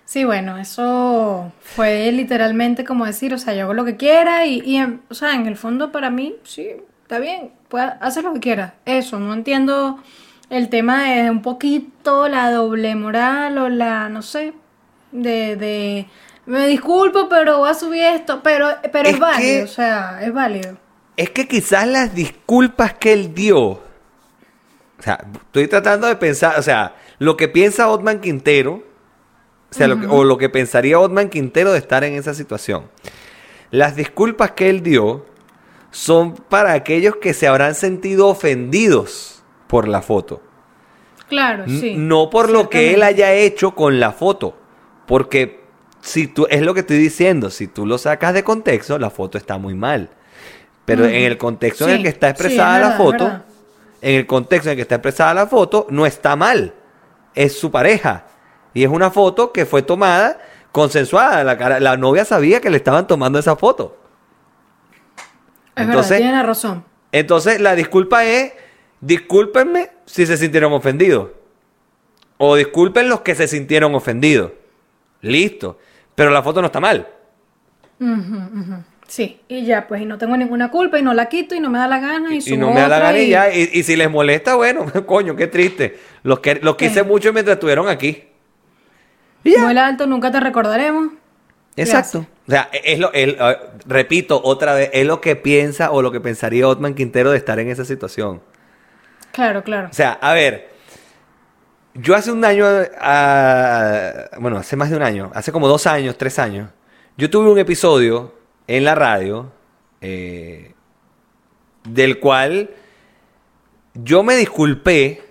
[0.04, 4.60] Sí, bueno, eso fue literalmente como decir, o sea, yo hago lo que quiera y,
[4.64, 6.68] y en- o sea, en el fondo para mí, sí,
[7.02, 8.74] está bien, puede hacer lo que quiera.
[8.84, 9.98] Eso, no entiendo
[10.48, 14.52] el tema de un poquito la doble moral o la, no sé,
[15.10, 16.06] de, de,
[16.46, 20.20] me disculpo, pero voy a subir esto, pero, pero es, Es válido, que- o sea,
[20.22, 20.76] es válido.
[21.16, 23.82] Es que quizás las disculpas que él dio.
[24.98, 26.58] O sea, estoy tratando de pensar.
[26.58, 28.82] O sea, lo que piensa Otman Quintero.
[29.70, 32.84] O sea, lo que- o lo que pensaría Otman Quintero de estar en esa situación.
[33.70, 35.26] Las disculpas que él dio
[35.90, 40.40] son para aquellos que se habrán sentido ofendidos por la foto.
[41.28, 41.94] Claro, sí.
[41.96, 44.56] No por lo que él haya hecho con la foto.
[45.06, 45.64] Porque
[46.00, 49.36] si tú, es lo que estoy diciendo, si tú lo sacas de contexto, la foto
[49.36, 50.10] está muy mal.
[50.84, 53.44] Pero en el contexto en el que está sí, expresada es la verdad, foto.
[54.08, 56.74] En el contexto en el que está expresada la foto, no está mal.
[57.34, 58.24] Es su pareja.
[58.72, 60.38] Y es una foto que fue tomada
[60.70, 61.42] consensuada.
[61.42, 63.96] La, cara- la novia sabía que le estaban tomando esa foto.
[65.74, 66.84] Es Entonces- verdad, tiene la razón.
[67.10, 68.52] Entonces, la disculpa es,
[69.00, 71.30] discúlpenme si se sintieron ofendidos.
[72.38, 74.52] O disculpen los que se sintieron ofendidos.
[75.20, 75.78] Listo.
[76.14, 77.08] Pero la foto no está mal.
[77.98, 78.10] Ujú,
[78.60, 78.84] ujú.
[79.08, 81.70] Sí, y ya, pues, y no tengo ninguna culpa y no la quito y no
[81.70, 83.54] me da la gana y, Y subo no me da la gana y y- ya.
[83.54, 85.98] Y, y si les molesta, bueno, coño, qué triste.
[86.24, 88.24] Los, que, los quise mucho mientras estuvieron aquí.
[89.44, 89.62] Y ya.
[89.62, 91.12] Vuela alto, nunca te recordaremos.
[91.76, 92.26] Exacto.
[92.48, 93.36] O sea, es lo, es-
[93.86, 97.58] repito otra vez, es lo que piensa o lo que pensaría Otman Quintero de estar
[97.60, 98.40] en esa situación.
[99.30, 99.88] Claro, claro.
[99.90, 100.70] O sea, a ver,
[101.94, 102.66] yo hace un año,
[103.00, 106.70] ah, bueno, hace más de un año, hace como dos años, tres años,
[107.16, 108.34] yo tuve un episodio
[108.68, 109.52] en la radio
[110.00, 110.72] eh,
[111.88, 112.70] del cual
[113.94, 115.22] yo me disculpé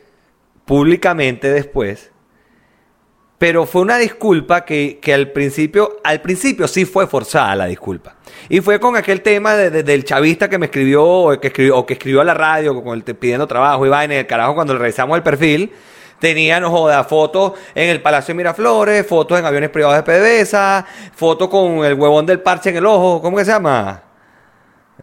[0.65, 2.11] públicamente después,
[3.37, 8.15] pero fue una disculpa que, que al principio, al principio sí fue forzada la disculpa.
[8.49, 11.77] Y fue con aquel tema de- de- del chavista que me escribió o que escribió,
[11.77, 14.73] o que escribió a la radio con el pidiendo trabajo y vaina, el carajo cuando
[14.73, 15.71] le revisamos el perfil,
[16.19, 20.85] tenía, no joda, fotos en el Palacio de Miraflores, fotos en aviones privados de PDVSA,
[21.13, 24.01] fotos con el huevón del parche en el ojo, ¿cómo que se llama?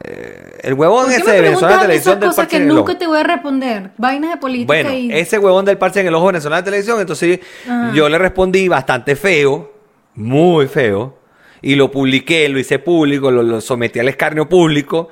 [0.03, 2.71] Eh, el huevón ¿Por qué ese de Venezuela preguntas Televisión del parche que en el
[2.71, 2.79] ojo.
[2.79, 3.91] nunca te voy a responder?
[3.99, 5.13] Vainas de política Bueno, y...
[5.13, 7.93] ese huevón del parche en el ojo venezolano de televisión, entonces Ah.
[7.95, 9.71] yo le respondí bastante feo,
[10.15, 11.19] muy feo,
[11.61, 15.09] y lo publiqué, lo hice público, lo, lo sometí al escarnio público,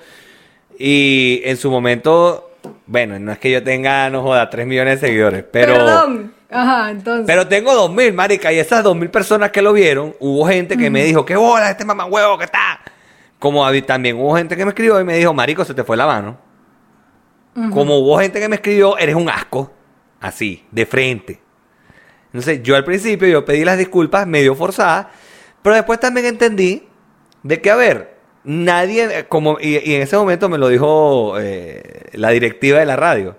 [0.79, 2.50] y en su momento,
[2.87, 5.75] bueno, no es que yo tenga, no joda, 3 millones de seguidores, pero...
[5.75, 6.35] Perdón.
[6.51, 7.27] Ajá, entonces.
[7.27, 11.05] Pero tengo 2000, marica, y esas 2000 personas que lo vieron, hubo gente que me
[11.05, 12.81] dijo, ¿qué bola este mamá huevo que está?
[13.39, 16.07] Como también hubo gente que me escribió y me dijo, marico, se te fue la
[16.07, 16.39] mano.
[17.73, 19.73] Como hubo gente que me escribió, eres un asco.
[20.21, 21.41] Así, de frente.
[22.27, 25.07] Entonces, yo al principio, yo pedí las disculpas medio forzadas,
[25.63, 26.87] pero después también entendí
[27.43, 32.31] de que, a ver, nadie, como, y, en ese momento me lo dijo eh, la
[32.31, 33.37] directiva de la radio,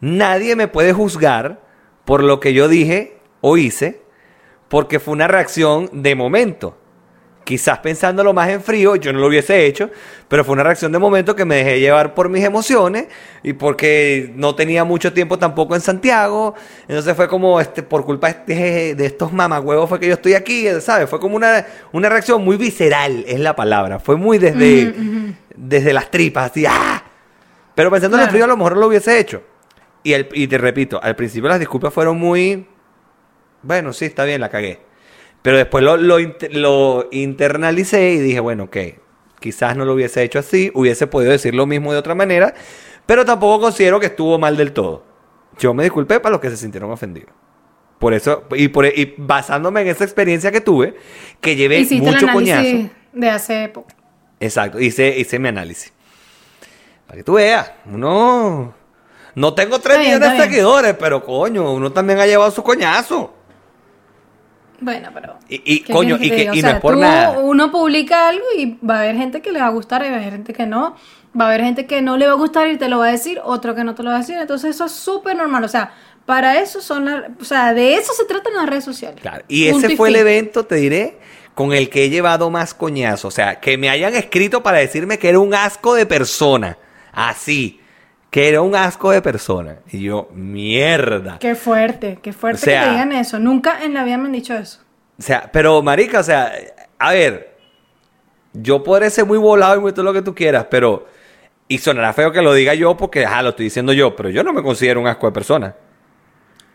[0.00, 1.60] nadie me puede juzgar
[2.04, 4.02] por lo que yo dije o hice,
[4.68, 6.76] porque fue una reacción de momento.
[7.48, 9.88] Quizás pensándolo más en frío, yo no lo hubiese hecho,
[10.28, 13.06] pero fue una reacción de momento que me dejé llevar por mis emociones
[13.42, 16.54] y porque no tenía mucho tiempo tampoco en Santiago.
[16.82, 20.34] Entonces fue como, este, por culpa de, este- de estos mamagüevos fue que yo estoy
[20.34, 21.08] aquí, ¿sabes?
[21.08, 23.98] Fue como una, una reacción muy visceral, es la palabra.
[23.98, 24.92] Fue muy desde,
[25.56, 27.02] desde las tripas, así, ¡ah!
[27.74, 28.30] Pero pensando en Claro.
[28.32, 29.42] frío, a lo mejor lo hubiese hecho.
[30.02, 32.66] Y, el- y te repito, al principio las disculpas fueron muy.
[33.62, 34.80] Bueno, sí, está bien, la cagué.
[35.42, 38.76] Pero después lo, lo, inter- lo internalicé y dije, bueno, ok,
[39.40, 42.54] quizás no lo hubiese hecho así, hubiese podido decir lo mismo de otra manera,
[43.06, 45.04] pero tampoco considero que estuvo mal del todo.
[45.58, 47.30] Yo me disculpé para los que se sintieron ofendidos.
[47.98, 50.94] Por eso, y, por, y basándome en esa experiencia que tuve,
[51.40, 52.94] que llevé Hiciste el mucho análisis coñazo.
[53.12, 53.88] de hace poco.
[54.40, 55.92] Exacto, hice, hice mi análisis.
[57.06, 58.74] Para que tú veas, uno...
[59.34, 62.62] No tengo 3 Está bien, millones de seguidores, pero coño, uno también ha llevado su
[62.62, 63.34] coñazo.
[64.80, 65.38] Bueno, pero.
[65.48, 67.38] Y, y, ¿qué coño, y, que, y O no es por tú- nada.
[67.40, 70.16] Uno publica algo y va a haber gente que le va a gustar y va
[70.16, 70.94] a haber gente que no.
[71.38, 73.12] Va a haber gente que no le va a gustar y te lo va a
[73.12, 74.36] decir, otro que no te lo va a decir.
[74.36, 75.64] Entonces, eso es súper normal.
[75.64, 75.92] O sea,
[76.24, 77.24] para eso son las.
[77.40, 79.20] O sea, de eso se tratan las redes sociales.
[79.20, 81.18] Claro, Y ese fue el evento, te diré,
[81.54, 83.28] con el que he llevado más coñazo.
[83.28, 86.78] O sea, que me hayan escrito para decirme que era un asco de persona.
[87.12, 87.80] Así.
[88.30, 89.76] Que era un asco de persona.
[89.90, 91.38] Y yo, mierda.
[91.38, 93.38] Qué fuerte, qué fuerte O sea- que te digan eso.
[93.38, 94.80] Nunca en la vida me han dicho eso.
[95.18, 96.52] O sea, pero marica, o sea,
[96.98, 97.56] a ver,
[98.52, 101.06] yo podré ser muy volado y muy todo lo que tú quieras, pero
[101.66, 104.42] y sonará feo que lo diga yo porque, ajá, lo estoy diciendo yo, pero yo
[104.44, 105.74] no me considero un asco de persona.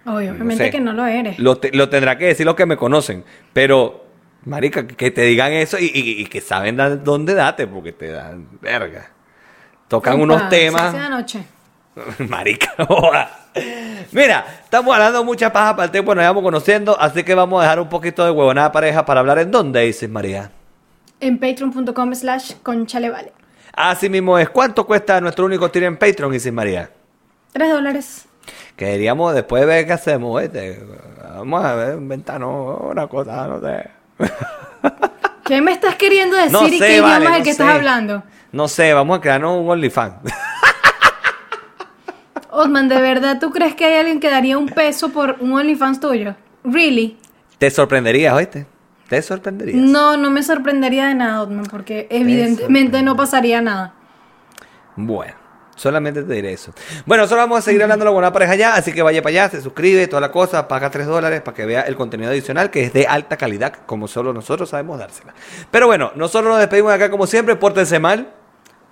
[0.05, 0.71] No obviamente sé.
[0.71, 1.39] que no lo eres.
[1.39, 3.23] Lo, te- lo tendrá que decir los que me conocen,
[3.53, 4.05] pero
[4.45, 8.47] marica, que, te digan eso y, y- y que saben dónde date, porque te dan
[8.61, 9.11] verga.
[9.93, 11.09] Tocan Opa, unos temas.
[11.11, 11.43] noche.
[12.27, 13.29] Marica, joda.
[14.11, 17.65] Mira, estamos hablando mucha paja para el tiempo, nos vamos conociendo, así que vamos a
[17.65, 20.49] dejar un poquito de huevonada pareja para hablar en dónde, dices María.
[21.19, 23.33] En patreon.com slash conchalevale.
[23.75, 24.49] Así mismo es.
[24.49, 26.89] ¿Cuánto cuesta nuestro único tiro en Patreon, dices María?
[27.51, 28.25] Tres dólares.
[28.75, 30.83] Que diríamos después de ver qué hacemos, ¿viste?
[31.35, 33.91] Vamos a ver, inventarnos una cosa, no sé.
[35.45, 37.43] ¿Qué me estás queriendo decir No y sé, qué idioma vale, es el no que
[37.45, 37.51] sé.
[37.51, 38.23] estás hablando?
[38.53, 40.13] No sé, vamos a crearnos un OnlyFans.
[42.51, 45.99] Osman, ¿de verdad tú crees que hay alguien que daría un peso por un OnlyFans
[45.99, 46.35] tuyo?
[46.63, 47.17] ¿Really?
[47.57, 48.67] Te sorprenderías, ¿oíste?
[49.09, 49.75] Te sorprenderías.
[49.75, 53.95] No, no me sorprendería de nada, Osman, porque evidentemente no pasaría nada.
[54.95, 55.33] Bueno,
[55.75, 56.75] solamente te diré eso.
[57.07, 59.49] Bueno, solo vamos a seguir hablando la buena pareja ya, así que vaya para allá,
[59.49, 62.83] se suscribe, toda la cosa, paga 3 dólares para que vea el contenido adicional que
[62.83, 65.33] es de alta calidad, como solo nosotros sabemos dársela.
[65.71, 68.31] Pero bueno, nosotros nos despedimos de acá como siempre, pórtense mal,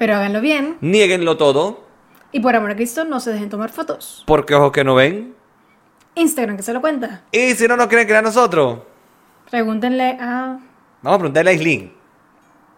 [0.02, 0.78] Pero háganlo bien.
[0.82, 1.84] nieguenlo todo,
[2.32, 4.24] Y por amor a Cristo, no se dejen tomar fotos.
[4.26, 5.36] porque ojos que no ven.
[6.16, 7.22] Instagram, que se lo cuenta.
[7.32, 8.80] Y si no nos quieren creer a nosotros,
[9.52, 10.58] Pregúntenle a...
[11.04, 11.94] vamos a preguntarle a Islin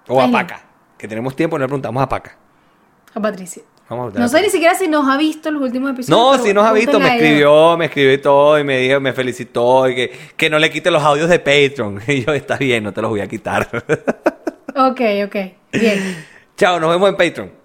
[0.09, 0.29] o a.
[0.29, 0.63] Paca,
[0.97, 2.35] que tenemos tiempo y no le preguntamos a Paca.
[3.13, 3.63] a Patricia.
[3.87, 6.37] Vamos a No sé ni siquiera si nos ha visto los últimos episodios.
[6.37, 9.13] No, si nos ha visto, me escribió, me escribió y todo, y me dijo, me
[9.13, 12.01] felicitó, y que, que no le quite los audios de Patreon.
[12.09, 13.69] Y yo, está bien, no te los voy a quitar.
[14.75, 15.35] Ok, ok.
[15.71, 16.25] Bien.
[16.55, 17.62] Chao, nos vemos en Patreon.